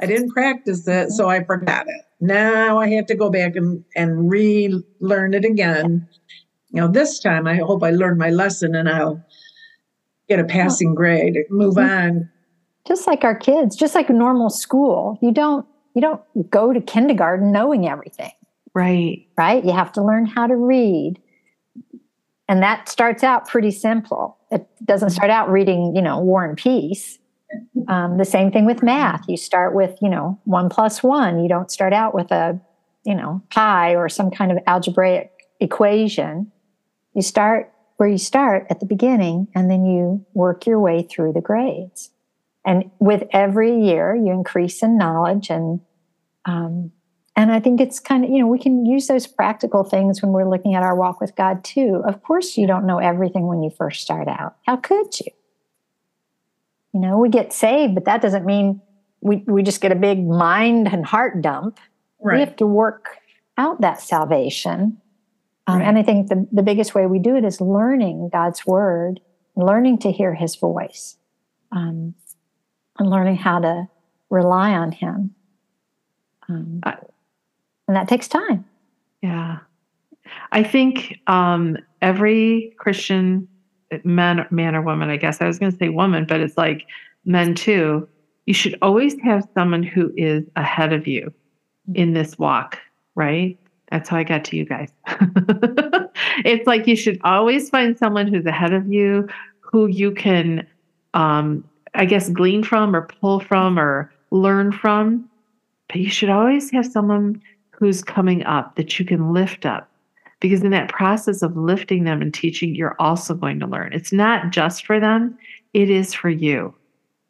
I 0.00 0.06
didn't 0.06 0.30
practice 0.30 0.86
it, 0.86 1.10
so 1.10 1.28
I 1.28 1.42
forgot 1.42 1.86
it. 1.88 2.02
Now 2.20 2.78
I 2.78 2.88
have 2.90 3.06
to 3.06 3.14
go 3.16 3.28
back 3.28 3.56
and, 3.56 3.84
and 3.96 4.30
relearn 4.30 5.34
it 5.34 5.44
again. 5.44 6.06
You 6.70 6.80
know, 6.82 6.88
this 6.88 7.18
time 7.18 7.48
I 7.48 7.56
hope 7.56 7.82
I 7.82 7.90
learned 7.90 8.18
my 8.18 8.30
lesson 8.30 8.74
and 8.76 8.88
I'll 8.88 9.20
get 10.28 10.38
a 10.38 10.44
passing 10.44 10.94
grade, 10.94 11.36
move 11.50 11.78
on. 11.78 12.28
Just 12.86 13.06
like 13.06 13.24
our 13.24 13.34
kids, 13.34 13.76
just 13.76 13.94
like 13.94 14.10
a 14.10 14.12
normal 14.12 14.50
school, 14.50 15.18
you 15.22 15.32
don't 15.32 15.66
you 15.94 16.02
don't 16.02 16.20
go 16.50 16.72
to 16.72 16.80
kindergarten 16.80 17.52
knowing 17.52 17.88
everything, 17.88 18.32
right. 18.74 19.26
right? 19.38 19.64
You 19.64 19.72
have 19.72 19.92
to 19.92 20.02
learn 20.02 20.26
how 20.26 20.46
to 20.46 20.56
read. 20.56 21.20
And 22.48 22.62
that 22.62 22.88
starts 22.88 23.22
out 23.22 23.48
pretty 23.48 23.70
simple. 23.70 24.36
It 24.50 24.66
doesn't 24.84 25.10
start 25.10 25.30
out 25.30 25.50
reading, 25.50 25.94
you 25.94 26.02
know, 26.02 26.18
War 26.18 26.44
and 26.44 26.58
Peace. 26.58 27.18
Um, 27.88 28.18
the 28.18 28.24
same 28.24 28.50
thing 28.50 28.66
with 28.66 28.82
math. 28.82 29.24
You 29.28 29.36
start 29.36 29.74
with, 29.74 29.96
you 30.02 30.08
know, 30.08 30.38
one 30.44 30.68
plus 30.68 31.02
one. 31.02 31.40
You 31.42 31.48
don't 31.48 31.70
start 31.70 31.92
out 31.92 32.14
with 32.14 32.30
a, 32.32 32.60
you 33.04 33.14
know, 33.14 33.40
pi 33.50 33.94
or 33.94 34.08
some 34.08 34.30
kind 34.30 34.50
of 34.50 34.58
algebraic 34.66 35.30
equation. 35.60 36.50
You 37.14 37.22
start 37.22 37.72
where 37.96 38.08
you 38.08 38.18
start 38.18 38.66
at 38.70 38.80
the 38.80 38.86
beginning 38.86 39.48
and 39.54 39.70
then 39.70 39.84
you 39.84 40.24
work 40.34 40.66
your 40.66 40.80
way 40.80 41.02
through 41.02 41.32
the 41.32 41.40
grades. 41.40 42.10
And 42.64 42.90
with 42.98 43.24
every 43.32 43.78
year, 43.84 44.14
you 44.14 44.32
increase 44.32 44.82
in 44.82 44.96
knowledge 44.98 45.50
and, 45.50 45.80
um, 46.44 46.92
and 47.36 47.50
I 47.50 47.58
think 47.58 47.80
it's 47.80 47.98
kind 47.98 48.24
of, 48.24 48.30
you 48.30 48.38
know, 48.38 48.46
we 48.46 48.60
can 48.60 48.86
use 48.86 49.08
those 49.08 49.26
practical 49.26 49.82
things 49.82 50.22
when 50.22 50.32
we're 50.32 50.48
looking 50.48 50.74
at 50.74 50.82
our 50.82 50.94
walk 50.94 51.20
with 51.20 51.34
God 51.34 51.64
too. 51.64 52.02
Of 52.06 52.22
course, 52.22 52.56
you 52.56 52.66
don't 52.66 52.86
know 52.86 52.98
everything 52.98 53.48
when 53.48 53.62
you 53.62 53.70
first 53.70 54.02
start 54.02 54.28
out. 54.28 54.56
How 54.66 54.76
could 54.76 55.18
you? 55.18 55.32
You 56.92 57.00
know, 57.00 57.18
we 57.18 57.28
get 57.28 57.52
saved, 57.52 57.94
but 57.94 58.04
that 58.04 58.22
doesn't 58.22 58.46
mean 58.46 58.80
we, 59.20 59.38
we 59.46 59.64
just 59.64 59.80
get 59.80 59.90
a 59.90 59.96
big 59.96 60.24
mind 60.24 60.86
and 60.86 61.04
heart 61.04 61.42
dump. 61.42 61.80
We 62.20 62.40
have 62.40 62.56
to 62.56 62.66
work 62.66 63.18
out 63.58 63.80
that 63.80 64.00
salvation. 64.00 65.00
Um, 65.66 65.78
Right. 65.78 65.88
And 65.88 65.98
I 65.98 66.02
think 66.02 66.28
the, 66.28 66.46
the 66.52 66.62
biggest 66.62 66.94
way 66.94 67.06
we 67.06 67.18
do 67.18 67.36
it 67.36 67.44
is 67.44 67.60
learning 67.60 68.30
God's 68.32 68.66
word, 68.66 69.20
learning 69.56 69.98
to 69.98 70.12
hear 70.12 70.34
his 70.34 70.56
voice, 70.56 71.16
um, 71.72 72.14
and 72.98 73.10
learning 73.10 73.36
how 73.36 73.60
to 73.60 73.88
rely 74.30 74.72
on 74.72 74.92
him. 74.92 75.34
Um, 76.48 76.80
I- 76.84 76.98
and 77.86 77.96
that 77.96 78.08
takes 78.08 78.28
time. 78.28 78.64
Yeah. 79.22 79.58
I 80.52 80.62
think 80.62 81.18
um, 81.26 81.76
every 82.00 82.74
Christian 82.78 83.46
man, 84.04 84.46
man 84.50 84.74
or 84.74 84.82
woman, 84.82 85.10
I 85.10 85.16
guess 85.16 85.40
I 85.40 85.46
was 85.46 85.58
going 85.58 85.72
to 85.72 85.78
say 85.78 85.88
woman, 85.90 86.24
but 86.26 86.40
it's 86.40 86.56
like 86.56 86.86
men 87.24 87.54
too. 87.54 88.08
You 88.46 88.54
should 88.54 88.78
always 88.82 89.18
have 89.20 89.46
someone 89.54 89.82
who 89.82 90.12
is 90.16 90.44
ahead 90.56 90.92
of 90.92 91.06
you 91.06 91.32
in 91.94 92.12
this 92.14 92.38
walk, 92.38 92.78
right? 93.14 93.58
That's 93.90 94.08
how 94.08 94.16
I 94.16 94.24
got 94.24 94.44
to 94.46 94.56
you 94.56 94.64
guys. 94.64 94.90
it's 96.44 96.66
like 96.66 96.86
you 96.86 96.96
should 96.96 97.20
always 97.22 97.70
find 97.70 97.96
someone 97.96 98.26
who's 98.26 98.46
ahead 98.46 98.72
of 98.72 98.90
you, 98.92 99.28
who 99.60 99.86
you 99.86 100.10
can, 100.12 100.66
um, 101.12 101.64
I 101.94 102.04
guess, 102.06 102.28
glean 102.30 102.62
from 102.64 102.96
or 102.96 103.02
pull 103.02 103.40
from 103.40 103.78
or 103.78 104.12
learn 104.30 104.72
from. 104.72 105.28
But 105.88 105.96
you 105.96 106.10
should 106.10 106.30
always 106.30 106.70
have 106.70 106.86
someone 106.86 107.40
who's 107.70 108.02
coming 108.02 108.42
up 108.44 108.76
that 108.76 108.98
you 108.98 109.04
can 109.04 109.32
lift 109.32 109.66
up. 109.66 109.90
Because 110.40 110.62
in 110.62 110.70
that 110.70 110.88
process 110.88 111.42
of 111.42 111.56
lifting 111.56 112.04
them 112.04 112.20
and 112.20 112.32
teaching, 112.32 112.74
you're 112.74 112.96
also 112.98 113.34
going 113.34 113.60
to 113.60 113.66
learn. 113.66 113.92
It's 113.92 114.12
not 114.12 114.50
just 114.50 114.84
for 114.86 114.98
them, 114.98 115.38
it 115.72 115.90
is 115.90 116.12
for 116.14 116.28
you 116.28 116.74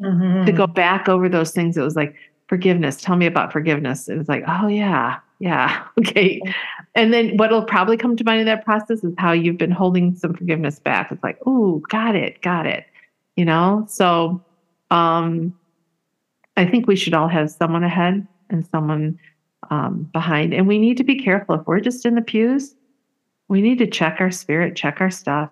Mhm. 0.02 0.44
to 0.46 0.52
go 0.52 0.66
back 0.66 1.08
over 1.08 1.28
those 1.28 1.52
things. 1.52 1.76
It 1.76 1.82
was 1.82 1.94
like, 1.96 2.14
forgiveness. 2.48 3.00
Tell 3.00 3.16
me 3.16 3.26
about 3.26 3.52
forgiveness. 3.52 4.08
It 4.08 4.16
was 4.18 4.28
like, 4.28 4.44
oh, 4.46 4.66
yeah, 4.66 5.16
yeah, 5.38 5.84
okay. 5.98 6.40
And 6.94 7.12
then 7.12 7.36
what'll 7.36 7.64
probably 7.64 7.96
come 7.96 8.16
to 8.16 8.24
mind 8.24 8.40
in 8.40 8.46
that 8.46 8.64
process 8.64 9.02
is 9.04 9.14
how 9.18 9.32
you've 9.32 9.58
been 9.58 9.70
holding 9.70 10.14
some 10.14 10.34
forgiveness 10.34 10.78
back. 10.78 11.10
It's 11.10 11.22
like, 11.22 11.38
oh, 11.46 11.82
got 11.90 12.14
it, 12.14 12.40
got 12.42 12.66
it. 12.66 12.86
You 13.36 13.44
know? 13.44 13.84
So 13.88 14.42
um, 14.90 15.54
I 16.56 16.64
think 16.64 16.86
we 16.86 16.96
should 16.96 17.14
all 17.14 17.28
have 17.28 17.50
someone 17.50 17.84
ahead 17.84 18.26
and 18.50 18.66
someone 18.66 19.18
um, 19.70 20.08
behind. 20.12 20.54
And 20.54 20.68
we 20.68 20.78
need 20.78 20.96
to 20.98 21.04
be 21.04 21.18
careful. 21.18 21.56
If 21.56 21.66
we're 21.66 21.80
just 21.80 22.06
in 22.06 22.14
the 22.14 22.22
pews, 22.22 22.76
we 23.48 23.60
need 23.60 23.78
to 23.78 23.86
check 23.86 24.18
our 24.20 24.30
spirit, 24.30 24.76
check 24.76 25.00
our 25.00 25.10
stuff. 25.10 25.50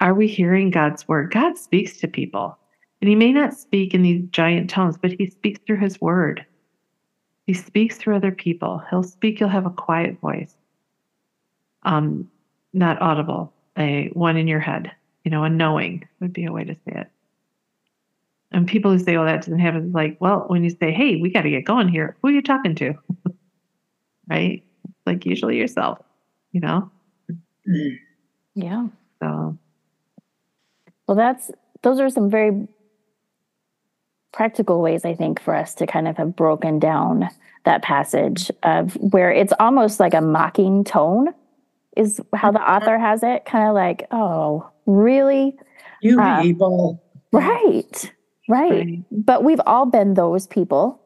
Are 0.00 0.14
we 0.14 0.26
hearing 0.26 0.70
God's 0.70 1.06
word? 1.08 1.32
God 1.32 1.56
speaks 1.56 1.98
to 1.98 2.08
people. 2.08 2.58
And 3.00 3.08
he 3.08 3.14
may 3.14 3.32
not 3.32 3.54
speak 3.54 3.94
in 3.94 4.02
these 4.02 4.24
giant 4.30 4.70
tones, 4.70 4.96
but 4.96 5.12
he 5.12 5.28
speaks 5.30 5.60
through 5.66 5.78
his 5.78 6.00
word. 6.00 6.44
He 7.46 7.54
speaks 7.54 7.96
through 7.96 8.16
other 8.16 8.32
people. 8.32 8.82
He'll 8.90 9.02
speak, 9.02 9.40
you'll 9.40 9.48
have 9.48 9.66
a 9.66 9.70
quiet 9.70 10.20
voice. 10.20 10.54
Um, 11.82 12.30
not 12.72 13.00
audible, 13.02 13.52
a 13.76 14.08
one 14.12 14.36
in 14.36 14.46
your 14.46 14.60
head, 14.60 14.92
you 15.24 15.30
know, 15.30 15.44
a 15.44 15.50
knowing 15.50 16.06
would 16.20 16.32
be 16.32 16.44
a 16.44 16.52
way 16.52 16.64
to 16.64 16.74
say 16.74 16.92
it. 16.94 17.10
And 18.52 18.68
people 18.68 18.90
who 18.90 18.98
say, 18.98 19.16
oh, 19.16 19.24
that 19.24 19.42
doesn't 19.42 19.58
happen, 19.58 19.86
it's 19.86 19.94
like, 19.94 20.16
well, 20.20 20.44
when 20.48 20.62
you 20.62 20.70
say, 20.70 20.92
hey, 20.92 21.16
we 21.16 21.30
got 21.30 21.42
to 21.42 21.50
get 21.50 21.64
going 21.64 21.88
here, 21.88 22.16
who 22.20 22.28
are 22.28 22.32
you 22.32 22.42
talking 22.42 22.74
to? 22.76 22.94
right? 24.28 24.62
Like 25.06 25.26
usually 25.26 25.56
yourself, 25.56 25.98
you 26.52 26.60
know? 26.60 26.90
Yeah. 28.54 28.88
So, 29.20 29.58
well, 31.06 31.16
that's 31.16 31.50
those 31.82 31.98
are 32.00 32.10
some 32.10 32.30
very 32.30 32.68
practical 34.32 34.80
ways 34.80 35.04
I 35.04 35.14
think 35.14 35.40
for 35.40 35.54
us 35.54 35.74
to 35.76 35.86
kind 35.86 36.08
of 36.08 36.16
have 36.16 36.34
broken 36.36 36.78
down 36.78 37.28
that 37.64 37.82
passage 37.82 38.50
of 38.62 38.94
where 38.94 39.30
it's 39.30 39.52
almost 39.60 40.00
like 40.00 40.14
a 40.14 40.20
mocking 40.20 40.84
tone 40.84 41.28
is 41.96 42.20
how 42.34 42.50
the 42.50 42.60
author 42.60 42.98
has 42.98 43.22
it 43.22 43.44
kind 43.44 43.68
of 43.68 43.74
like 43.74 44.06
oh 44.10 44.68
really 44.86 45.56
You 46.00 46.18
Uh, 46.20 46.42
people. 46.42 47.02
right 47.32 48.12
right 48.48 48.70
Right. 48.70 48.98
but 49.12 49.44
we've 49.44 49.60
all 49.66 49.86
been 49.86 50.14
those 50.14 50.46
people 50.46 51.00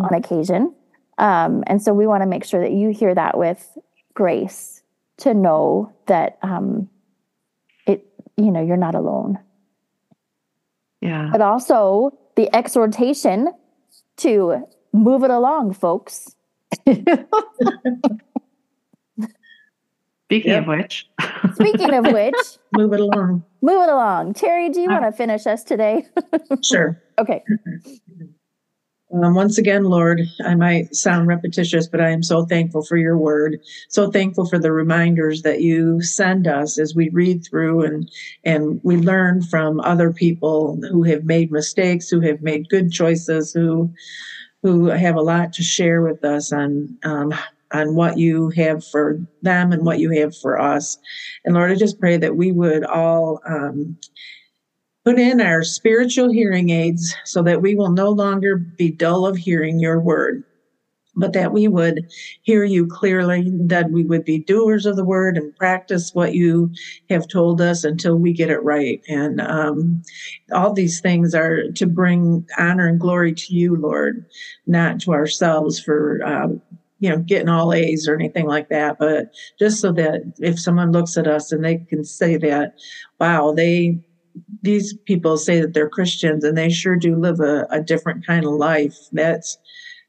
on 0.00 0.12
occasion 0.12 0.74
um, 1.18 1.62
and 1.68 1.80
so 1.80 1.94
we 1.94 2.06
want 2.08 2.22
to 2.22 2.26
make 2.28 2.44
sure 2.44 2.60
that 2.60 2.72
you 2.72 2.90
hear 2.90 3.14
that 3.14 3.38
with 3.38 3.78
grace 4.14 4.82
to 5.18 5.32
know 5.32 5.92
that 6.06 6.38
um, 6.42 6.90
it 7.86 8.04
you 8.36 8.50
know 8.50 8.60
you're 8.60 8.76
not 8.76 8.94
alone 8.96 9.38
yeah. 11.00 11.28
but 11.32 11.40
also 11.40 12.18
the 12.36 12.54
exhortation 12.54 13.52
to 14.18 14.66
move 14.92 15.22
it 15.24 15.30
along 15.30 15.72
folks 15.74 16.34
Speaking 20.26 20.52
Yep. 20.52 20.62
of 20.62 20.68
which, 20.68 21.08
speaking 21.54 21.94
of 21.94 22.06
which 22.12 22.34
Move 22.72 22.92
it 22.94 23.00
along. 23.00 23.44
move 23.62 23.82
it 23.82 23.88
along 23.90 24.32
terry 24.34 24.68
do 24.70 24.80
you 24.80 24.88
uh, 24.88 24.92
want 25.00 25.04
to 25.04 25.12
finish 25.12 25.46
us 25.46 25.62
today 25.62 26.06
Sure. 26.62 27.00
okay 27.18 27.42
mm-hmm. 27.50 28.24
Um, 29.14 29.34
once 29.34 29.58
again, 29.58 29.84
Lord, 29.84 30.22
I 30.44 30.54
might 30.56 30.94
sound 30.94 31.28
repetitious, 31.28 31.86
but 31.86 32.00
I 32.00 32.10
am 32.10 32.22
so 32.22 32.44
thankful 32.46 32.82
for 32.82 32.96
your 32.96 33.16
word. 33.16 33.60
So 33.88 34.10
thankful 34.10 34.46
for 34.46 34.58
the 34.58 34.72
reminders 34.72 35.42
that 35.42 35.60
you 35.60 36.02
send 36.02 36.48
us 36.48 36.78
as 36.78 36.94
we 36.96 37.10
read 37.10 37.44
through 37.44 37.84
and 37.84 38.10
and 38.44 38.80
we 38.82 38.96
learn 38.96 39.42
from 39.42 39.80
other 39.80 40.12
people 40.12 40.80
who 40.90 41.04
have 41.04 41.24
made 41.24 41.52
mistakes, 41.52 42.08
who 42.08 42.20
have 42.20 42.42
made 42.42 42.68
good 42.68 42.90
choices, 42.90 43.52
who 43.52 43.92
who 44.62 44.86
have 44.86 45.14
a 45.16 45.22
lot 45.22 45.52
to 45.52 45.62
share 45.62 46.02
with 46.02 46.24
us 46.24 46.52
on 46.52 46.98
um, 47.04 47.32
on 47.72 47.94
what 47.94 48.18
you 48.18 48.50
have 48.50 48.84
for 48.84 49.18
them 49.42 49.72
and 49.72 49.84
what 49.84 50.00
you 50.00 50.10
have 50.10 50.36
for 50.36 50.60
us. 50.60 50.96
And 51.44 51.54
Lord, 51.54 51.70
I 51.70 51.76
just 51.76 52.00
pray 52.00 52.16
that 52.16 52.36
we 52.36 52.50
would 52.50 52.84
all 52.84 53.40
um, 53.48 53.96
put 55.04 55.18
in 55.18 55.40
our 55.40 55.62
spiritual 55.62 56.32
hearing 56.32 56.70
aids 56.70 57.14
so 57.24 57.42
that 57.42 57.60
we 57.60 57.74
will 57.74 57.90
no 57.90 58.08
longer 58.08 58.56
be 58.56 58.90
dull 58.90 59.26
of 59.26 59.36
hearing 59.36 59.78
your 59.78 60.00
word, 60.00 60.42
but 61.14 61.34
that 61.34 61.52
we 61.52 61.68
would 61.68 62.06
hear 62.42 62.64
you 62.64 62.86
clearly, 62.86 63.52
that 63.66 63.90
we 63.90 64.02
would 64.02 64.24
be 64.24 64.38
doers 64.38 64.86
of 64.86 64.96
the 64.96 65.04
word 65.04 65.36
and 65.36 65.54
practice 65.56 66.14
what 66.14 66.34
you 66.34 66.70
have 67.10 67.28
told 67.28 67.60
us 67.60 67.84
until 67.84 68.16
we 68.16 68.32
get 68.32 68.50
it 68.50 68.62
right. 68.62 69.02
And 69.06 69.42
um, 69.42 70.02
all 70.52 70.72
these 70.72 71.00
things 71.00 71.34
are 71.34 71.70
to 71.72 71.86
bring 71.86 72.46
honor 72.58 72.88
and 72.88 72.98
glory 72.98 73.34
to 73.34 73.54
you, 73.54 73.76
Lord, 73.76 74.24
not 74.66 75.00
to 75.00 75.12
ourselves 75.12 75.78
for. 75.78 76.24
Um, 76.24 76.62
you 77.00 77.10
know, 77.10 77.18
getting 77.18 77.50
all 77.50 77.74
A's 77.74 78.08
or 78.08 78.14
anything 78.14 78.46
like 78.46 78.70
that, 78.70 78.98
but 78.98 79.34
just 79.58 79.80
so 79.80 79.92
that 79.92 80.22
if 80.38 80.58
someone 80.58 80.90
looks 80.90 81.18
at 81.18 81.26
us 81.26 81.52
and 81.52 81.62
they 81.62 81.76
can 81.76 82.02
say 82.02 82.38
that, 82.38 82.76
wow, 83.20 83.52
they 83.52 83.98
these 84.62 84.94
people 85.04 85.36
say 85.36 85.60
that 85.60 85.74
they're 85.74 85.88
Christians 85.88 86.44
and 86.44 86.56
they 86.56 86.70
sure 86.70 86.96
do 86.96 87.16
live 87.16 87.40
a, 87.40 87.66
a 87.70 87.80
different 87.80 88.26
kind 88.26 88.44
of 88.44 88.52
life 88.52 88.96
that's 89.12 89.58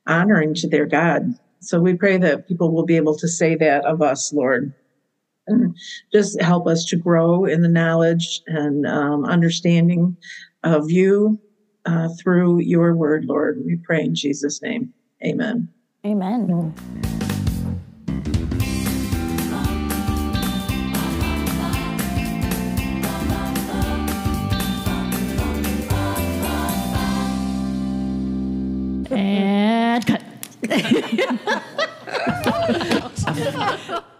honoring 0.08 0.54
to 0.56 0.70
their 0.70 0.86
God. 0.86 1.34
So 1.60 1.80
we 1.80 1.96
pray 1.96 2.18
that 2.18 2.48
people 2.48 2.72
will 2.72 2.86
be 2.86 2.96
able 2.96 3.18
to 3.18 3.28
say 3.28 3.56
that 3.56 3.86
of 3.86 4.02
us, 4.02 4.32
Lord. 4.34 4.74
And 5.48 5.76
just 6.12 6.42
help 6.42 6.68
us 6.68 6.86
to 6.86 6.96
grow 6.96 7.46
in 7.46 7.62
the 7.62 7.68
knowledge 7.68 8.42
and 8.48 8.86
um, 8.88 9.26
understanding 9.26 10.18
of 10.64 10.90
you 10.90 11.40
uh, 11.86 12.10
through 12.20 12.62
your 12.62 12.96
word, 12.96 13.26
Lord. 13.26 13.62
We 13.64 13.76
pray 13.76 14.04
in 14.04 14.16
Jesus' 14.16 14.62
name. 14.62 14.92
Amen. 15.24 15.70
amen 16.06 16.74
cut 30.82 31.36